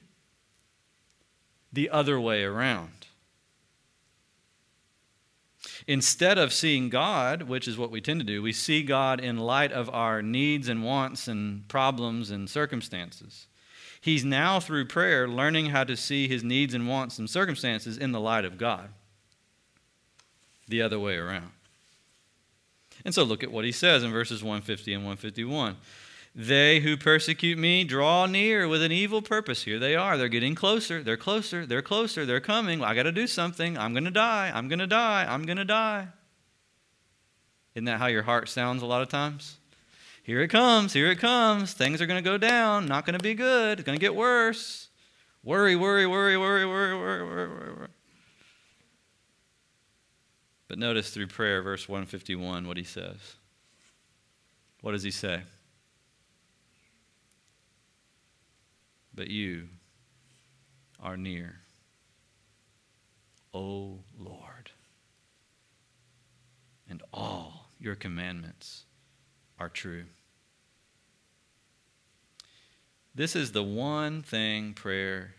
the 1.78 1.92
other 1.92 2.20
way 2.20 2.44
around. 2.44 3.06
Instead 5.86 6.40
of 6.40 6.52
seeing 6.52 6.90
God, 6.90 7.44
which 7.44 7.68
is 7.68 7.78
what 7.78 7.92
we 7.92 8.02
tend 8.02 8.20
to 8.20 8.26
do, 8.26 8.42
we 8.42 8.52
see 8.52 8.82
God 8.82 9.20
in 9.20 9.38
light 9.38 9.72
of 9.72 9.88
our 9.92 10.24
needs 10.24 10.70
and 10.70 10.84
wants 10.84 11.28
and 11.28 11.68
problems 11.68 12.32
and 12.32 12.50
circumstances. 12.50 13.46
He's 14.02 14.26
now, 14.26 14.60
through 14.60 14.86
prayer, 14.86 15.28
learning 15.28 15.68
how 15.68 15.84
to 15.84 15.96
see 15.96 16.28
his 16.28 16.44
needs 16.44 16.74
and 16.74 16.88
wants 16.88 17.20
and 17.20 17.30
circumstances 17.30 17.96
in 17.96 18.12
the 18.12 18.20
light 18.20 18.44
of 18.44 18.58
God. 18.58 18.90
The 20.68 20.82
other 20.82 20.98
way 20.98 21.18
around. 21.18 21.52
And 23.06 23.14
so 23.14 23.24
look 23.24 23.44
at 23.44 23.52
what 23.52 23.66
he 23.66 23.72
says 23.72 24.04
in 24.04 24.12
verses 24.12 24.42
150 24.42 24.94
and 24.94 25.04
151. 25.04 25.76
They 26.40 26.82
who 26.82 26.98
persecute 26.98 27.58
me 27.58 27.84
draw 27.84 28.28
near 28.28 28.68
with 28.68 28.84
an 28.84 28.92
evil 28.92 29.24
purpose. 29.24 29.64
Here 29.64 29.80
they 29.80 29.96
are. 29.96 30.20
They're 30.20 30.30
getting 30.30 30.54
closer. 30.54 31.02
They're 31.02 31.18
closer. 31.18 31.66
They're 31.66 31.82
closer. 31.82 32.28
They're 32.28 32.40
coming. 32.40 32.84
I 32.84 32.94
got 32.94 33.04
to 33.04 33.12
do 33.12 33.26
something. 33.26 33.76
I'm 33.76 33.92
going 33.92 34.04
to 34.04 34.12
die. 34.12 34.52
I'm 34.54 34.68
going 34.68 34.78
to 34.78 34.86
die. 34.86 35.26
I'm 35.28 35.48
going 35.48 35.58
to 35.58 35.66
die. 35.66 36.10
Isn't 37.74 37.86
that 37.86 37.98
how 37.98 38.06
your 38.06 38.22
heart 38.22 38.50
sounds 38.50 38.84
a 38.84 38.86
lot 38.86 39.02
of 39.02 39.10
times? 39.10 39.58
Here 40.22 40.40
it 40.42 40.50
comes. 40.50 40.94
Here 40.94 41.10
it 41.10 41.18
comes. 41.18 41.74
Things 41.74 42.04
are 42.04 42.06
going 42.06 42.24
to 42.24 42.30
go 42.30 42.38
down. 42.38 42.86
Not 42.86 43.08
going 43.08 43.18
to 43.18 43.24
be 43.24 43.34
good. 43.34 43.80
It's 43.80 43.86
going 43.88 43.98
to 43.98 44.00
get 44.00 44.14
worse. 44.14 44.90
Worry, 45.44 45.76
worry, 45.76 46.06
worry, 46.06 46.38
worry, 46.38 46.68
worry, 46.68 46.96
worry, 46.96 47.24
worry, 47.24 47.48
worry. 47.48 47.88
But 50.68 50.78
notice 50.78 51.10
through 51.10 51.28
prayer, 51.28 51.64
verse 51.64 51.90
151, 51.90 52.68
what 52.68 52.78
he 52.78 52.84
says. 52.84 53.38
What 54.82 54.92
does 54.92 55.02
he 55.02 55.12
say? 55.12 55.42
But 59.18 59.32
you 59.32 59.70
are 61.00 61.18
near, 61.18 61.56
O 63.52 63.98
Lord, 64.16 64.72
and 66.88 67.02
all 67.12 67.72
your 67.80 67.96
commandments 67.96 68.84
are 69.60 69.70
true. 69.70 70.06
This 73.16 73.36
is 73.36 73.54
the 73.54 73.64
one 73.64 74.22
thing 74.22 74.76
prayer 74.76 75.34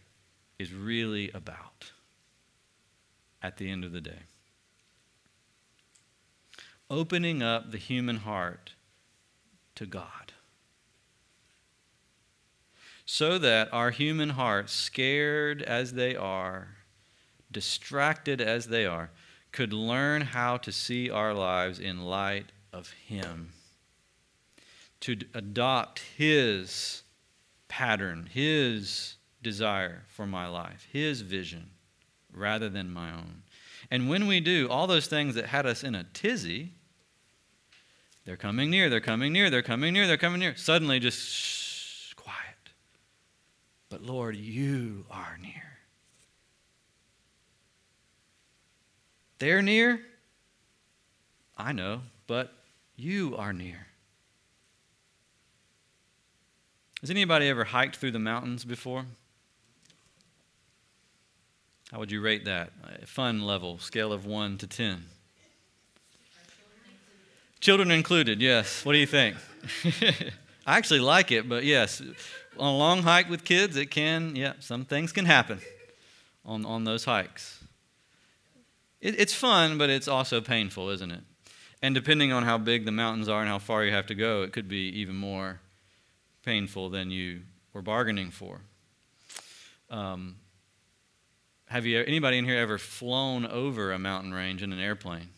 is 0.58 0.74
really 0.74 1.30
about 1.30 1.92
at 3.40 3.58
the 3.58 3.70
end 3.70 3.84
of 3.84 3.92
the 3.92 4.00
day 4.00 4.22
opening 6.90 7.42
up 7.42 7.70
the 7.70 7.78
human 7.78 8.16
heart 8.16 8.72
to 9.76 9.86
God. 9.86 10.27
So 13.10 13.38
that 13.38 13.72
our 13.72 13.90
human 13.90 14.28
hearts, 14.28 14.70
scared 14.70 15.62
as 15.62 15.94
they 15.94 16.14
are, 16.14 16.76
distracted 17.50 18.38
as 18.38 18.66
they 18.66 18.84
are, 18.84 19.08
could 19.50 19.72
learn 19.72 20.20
how 20.20 20.58
to 20.58 20.70
see 20.70 21.08
our 21.08 21.32
lives 21.32 21.78
in 21.78 22.04
light 22.04 22.52
of 22.70 22.90
Him. 22.90 23.54
To 25.00 25.16
adopt 25.32 26.00
His 26.18 27.02
pattern, 27.66 28.28
His 28.30 29.14
desire 29.42 30.02
for 30.08 30.26
my 30.26 30.46
life, 30.46 30.86
His 30.92 31.22
vision, 31.22 31.70
rather 32.30 32.68
than 32.68 32.90
my 32.90 33.10
own. 33.10 33.42
And 33.90 34.10
when 34.10 34.26
we 34.26 34.38
do, 34.40 34.68
all 34.68 34.86
those 34.86 35.06
things 35.06 35.34
that 35.34 35.46
had 35.46 35.64
us 35.64 35.82
in 35.82 35.94
a 35.94 36.04
tizzy 36.04 36.72
they're 38.26 38.36
coming 38.36 38.68
near, 38.68 38.90
they're 38.90 39.00
coming 39.00 39.32
near, 39.32 39.48
they're 39.48 39.62
coming 39.62 39.94
near, 39.94 40.06
they're 40.06 40.18
coming 40.18 40.40
near. 40.40 40.54
Suddenly, 40.54 41.00
just. 41.00 41.67
But 43.90 44.02
Lord, 44.02 44.36
you 44.36 45.06
are 45.10 45.38
near. 45.40 45.78
They're 49.38 49.62
near? 49.62 50.00
I 51.56 51.72
know, 51.72 52.02
but 52.26 52.52
you 52.96 53.36
are 53.36 53.52
near. 53.52 53.86
Has 57.00 57.10
anybody 57.10 57.48
ever 57.48 57.64
hiked 57.64 57.96
through 57.96 58.10
the 58.10 58.18
mountains 58.18 58.64
before? 58.64 59.04
How 61.92 61.98
would 61.98 62.10
you 62.10 62.20
rate 62.20 62.44
that? 62.44 62.72
Fun 63.08 63.42
level, 63.42 63.78
scale 63.78 64.12
of 64.12 64.26
1 64.26 64.58
to 64.58 64.66
10. 64.66 65.04
Children 67.60 67.90
included, 67.90 68.42
yes. 68.42 68.84
What 68.84 68.92
do 68.92 68.98
you 68.98 69.06
think? 69.06 69.36
I 70.66 70.76
actually 70.76 71.00
like 71.00 71.32
it, 71.32 71.48
but 71.48 71.64
yes, 71.64 72.02
on 72.58 72.74
a 72.74 72.76
long 72.76 73.02
hike 73.02 73.28
with 73.28 73.44
kids, 73.44 73.76
it 73.76 73.90
can, 73.90 74.36
yeah, 74.36 74.54
some 74.60 74.84
things 74.84 75.12
can 75.12 75.24
happen 75.24 75.60
on, 76.44 76.64
on 76.64 76.84
those 76.84 77.04
hikes. 77.04 77.62
It, 79.00 79.18
it's 79.20 79.34
fun, 79.34 79.78
but 79.78 79.90
it's 79.90 80.08
also 80.08 80.40
painful, 80.40 80.90
isn't 80.90 81.10
it? 81.10 81.20
And 81.80 81.94
depending 81.94 82.32
on 82.32 82.42
how 82.42 82.58
big 82.58 82.84
the 82.84 82.92
mountains 82.92 83.28
are 83.28 83.40
and 83.40 83.48
how 83.48 83.58
far 83.58 83.84
you 83.84 83.92
have 83.92 84.06
to 84.06 84.14
go, 84.14 84.42
it 84.42 84.52
could 84.52 84.68
be 84.68 84.88
even 84.98 85.14
more 85.14 85.60
painful 86.44 86.90
than 86.90 87.10
you 87.10 87.42
were 87.72 87.82
bargaining 87.82 88.30
for. 88.30 88.60
Um, 89.90 90.36
have 91.66 91.86
you 91.86 92.02
anybody 92.02 92.38
in 92.38 92.44
here 92.44 92.58
ever 92.58 92.78
flown 92.78 93.46
over 93.46 93.92
a 93.92 93.98
mountain 93.98 94.32
range 94.32 94.62
in 94.62 94.72
an 94.72 94.80
airplane? 94.80 95.28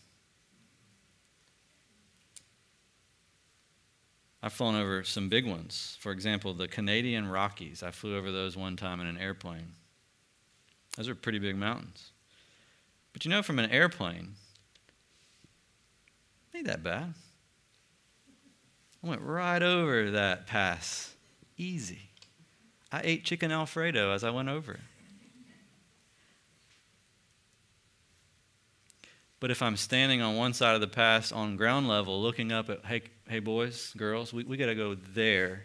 I've 4.43 4.53
flown 4.53 4.75
over 4.75 5.03
some 5.03 5.29
big 5.29 5.45
ones. 5.45 5.97
For 5.99 6.11
example, 6.11 6.53
the 6.53 6.67
Canadian 6.67 7.29
Rockies. 7.29 7.83
I 7.83 7.91
flew 7.91 8.17
over 8.17 8.31
those 8.31 8.57
one 8.57 8.75
time 8.75 8.99
in 8.99 9.07
an 9.07 9.17
airplane. 9.17 9.73
Those 10.97 11.07
are 11.07 11.15
pretty 11.15 11.39
big 11.39 11.55
mountains. 11.55 12.11
But 13.13 13.23
you 13.23 13.29
know, 13.29 13.43
from 13.43 13.59
an 13.59 13.69
airplane, 13.69 14.33
ain't 16.55 16.65
that 16.65 16.83
bad. 16.83 17.13
I 19.03 19.07
went 19.07 19.21
right 19.21 19.61
over 19.61 20.11
that 20.11 20.47
pass. 20.47 21.13
Easy. 21.57 22.09
I 22.91 23.01
ate 23.03 23.23
chicken 23.23 23.51
Alfredo 23.51 24.11
as 24.11 24.23
I 24.23 24.31
went 24.31 24.49
over 24.49 24.73
it. 24.73 24.79
But 29.39 29.49
if 29.49 29.63
I'm 29.63 29.75
standing 29.75 30.21
on 30.21 30.35
one 30.35 30.53
side 30.53 30.75
of 30.75 30.81
the 30.81 30.87
pass 30.87 31.31
on 31.31 31.57
ground 31.57 31.87
level 31.87 32.21
looking 32.21 32.51
up 32.51 32.69
at, 32.69 32.85
hey, 33.31 33.39
boys, 33.39 33.93
girls, 33.95 34.33
we, 34.33 34.43
we 34.43 34.57
got 34.57 34.65
to 34.65 34.75
go 34.75 34.93
there. 34.93 35.63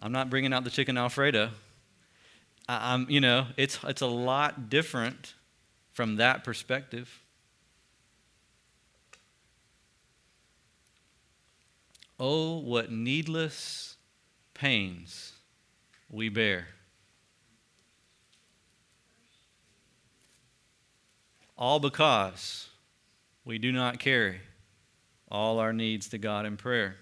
I'm 0.00 0.10
not 0.10 0.28
bringing 0.30 0.52
out 0.52 0.64
the 0.64 0.70
chicken 0.70 0.98
Alfredo. 0.98 1.50
I, 2.68 2.92
I'm, 2.92 3.08
you 3.08 3.20
know, 3.20 3.46
it's, 3.56 3.78
it's 3.84 4.00
a 4.00 4.08
lot 4.08 4.68
different 4.68 5.34
from 5.92 6.16
that 6.16 6.42
perspective. 6.42 7.20
Oh, 12.18 12.58
what 12.58 12.90
needless 12.90 13.94
pains 14.54 15.34
we 16.10 16.28
bear. 16.28 16.66
All 21.56 21.78
because 21.78 22.70
we 23.44 23.58
do 23.58 23.72
not 23.72 23.98
carry 23.98 24.40
all 25.30 25.58
our 25.58 25.72
needs 25.72 26.08
to 26.10 26.18
God 26.18 26.46
in 26.46 26.56
prayer. 26.56 26.96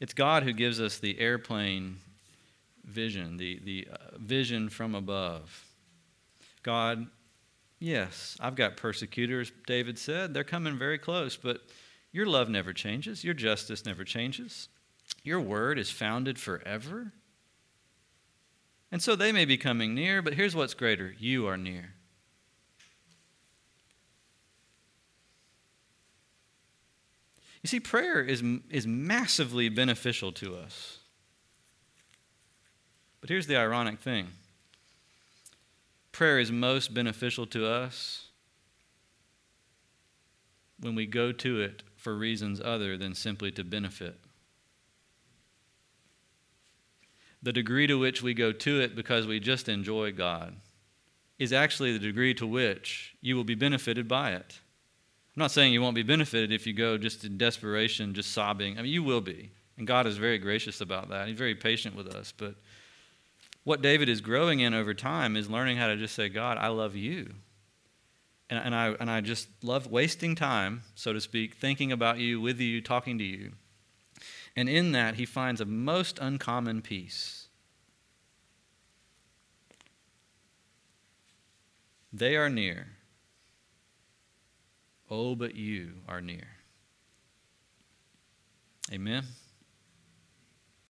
It's 0.00 0.14
God 0.14 0.42
who 0.42 0.52
gives 0.52 0.80
us 0.80 0.98
the 0.98 1.18
airplane 1.18 1.98
vision, 2.84 3.36
the, 3.36 3.60
the 3.64 3.88
uh, 3.92 4.18
vision 4.18 4.68
from 4.68 4.94
above. 4.94 5.66
God, 6.62 7.06
yes, 7.78 8.36
I've 8.40 8.54
got 8.54 8.76
persecutors, 8.76 9.50
David 9.66 9.98
said. 9.98 10.34
They're 10.34 10.44
coming 10.44 10.78
very 10.78 10.98
close, 10.98 11.36
but 11.36 11.62
your 12.12 12.26
love 12.26 12.48
never 12.48 12.72
changes, 12.72 13.24
your 13.24 13.34
justice 13.34 13.84
never 13.84 14.04
changes. 14.04 14.68
Your 15.22 15.40
word 15.40 15.78
is 15.78 15.90
founded 15.90 16.38
forever. 16.38 17.12
And 18.92 19.02
so 19.02 19.16
they 19.16 19.32
may 19.32 19.44
be 19.44 19.56
coming 19.56 19.94
near, 19.94 20.22
but 20.22 20.34
here's 20.34 20.54
what's 20.54 20.74
greater 20.74 21.14
you 21.18 21.46
are 21.48 21.56
near. 21.56 21.95
You 27.66 27.68
see, 27.68 27.80
prayer 27.80 28.22
is, 28.22 28.44
is 28.70 28.86
massively 28.86 29.68
beneficial 29.68 30.30
to 30.34 30.54
us. 30.54 31.00
But 33.20 33.28
here's 33.28 33.48
the 33.48 33.56
ironic 33.56 33.98
thing 33.98 34.28
prayer 36.12 36.38
is 36.38 36.52
most 36.52 36.94
beneficial 36.94 37.44
to 37.48 37.66
us 37.66 38.28
when 40.78 40.94
we 40.94 41.06
go 41.06 41.32
to 41.32 41.60
it 41.60 41.82
for 41.96 42.16
reasons 42.16 42.60
other 42.60 42.96
than 42.96 43.16
simply 43.16 43.50
to 43.50 43.64
benefit. 43.64 44.20
The 47.42 47.52
degree 47.52 47.88
to 47.88 47.98
which 47.98 48.22
we 48.22 48.32
go 48.32 48.52
to 48.52 48.80
it 48.80 48.94
because 48.94 49.26
we 49.26 49.40
just 49.40 49.68
enjoy 49.68 50.12
God 50.12 50.54
is 51.36 51.52
actually 51.52 51.92
the 51.92 51.98
degree 51.98 52.32
to 52.34 52.46
which 52.46 53.16
you 53.20 53.34
will 53.34 53.42
be 53.42 53.56
benefited 53.56 54.06
by 54.06 54.34
it. 54.34 54.60
I'm 55.36 55.40
not 55.40 55.50
saying 55.50 55.74
you 55.74 55.82
won't 55.82 55.94
be 55.94 56.02
benefited 56.02 56.50
if 56.50 56.66
you 56.66 56.72
go 56.72 56.96
just 56.96 57.22
in 57.24 57.36
desperation, 57.36 58.14
just 58.14 58.32
sobbing. 58.32 58.78
I 58.78 58.82
mean, 58.82 58.92
you 58.92 59.02
will 59.02 59.20
be. 59.20 59.50
And 59.76 59.86
God 59.86 60.06
is 60.06 60.16
very 60.16 60.38
gracious 60.38 60.80
about 60.80 61.10
that. 61.10 61.28
He's 61.28 61.36
very 61.36 61.54
patient 61.54 61.94
with 61.94 62.06
us. 62.06 62.32
But 62.34 62.54
what 63.62 63.82
David 63.82 64.08
is 64.08 64.22
growing 64.22 64.60
in 64.60 64.72
over 64.72 64.94
time 64.94 65.36
is 65.36 65.50
learning 65.50 65.76
how 65.76 65.88
to 65.88 65.96
just 65.98 66.14
say, 66.14 66.30
God, 66.30 66.56
I 66.56 66.68
love 66.68 66.96
you. 66.96 67.34
And, 68.48 68.58
and, 68.64 68.74
I, 68.74 68.94
and 68.98 69.10
I 69.10 69.20
just 69.20 69.48
love 69.62 69.86
wasting 69.88 70.34
time, 70.36 70.84
so 70.94 71.12
to 71.12 71.20
speak, 71.20 71.56
thinking 71.56 71.92
about 71.92 72.18
you, 72.18 72.40
with 72.40 72.58
you, 72.58 72.80
talking 72.80 73.18
to 73.18 73.24
you. 73.24 73.52
And 74.56 74.70
in 74.70 74.92
that, 74.92 75.16
he 75.16 75.26
finds 75.26 75.60
a 75.60 75.66
most 75.66 76.18
uncommon 76.18 76.80
peace. 76.80 77.48
They 82.10 82.36
are 82.36 82.48
near 82.48 82.95
Oh, 85.10 85.34
but 85.34 85.54
you 85.54 85.94
are 86.08 86.20
near. 86.20 86.48
Amen. 88.92 89.24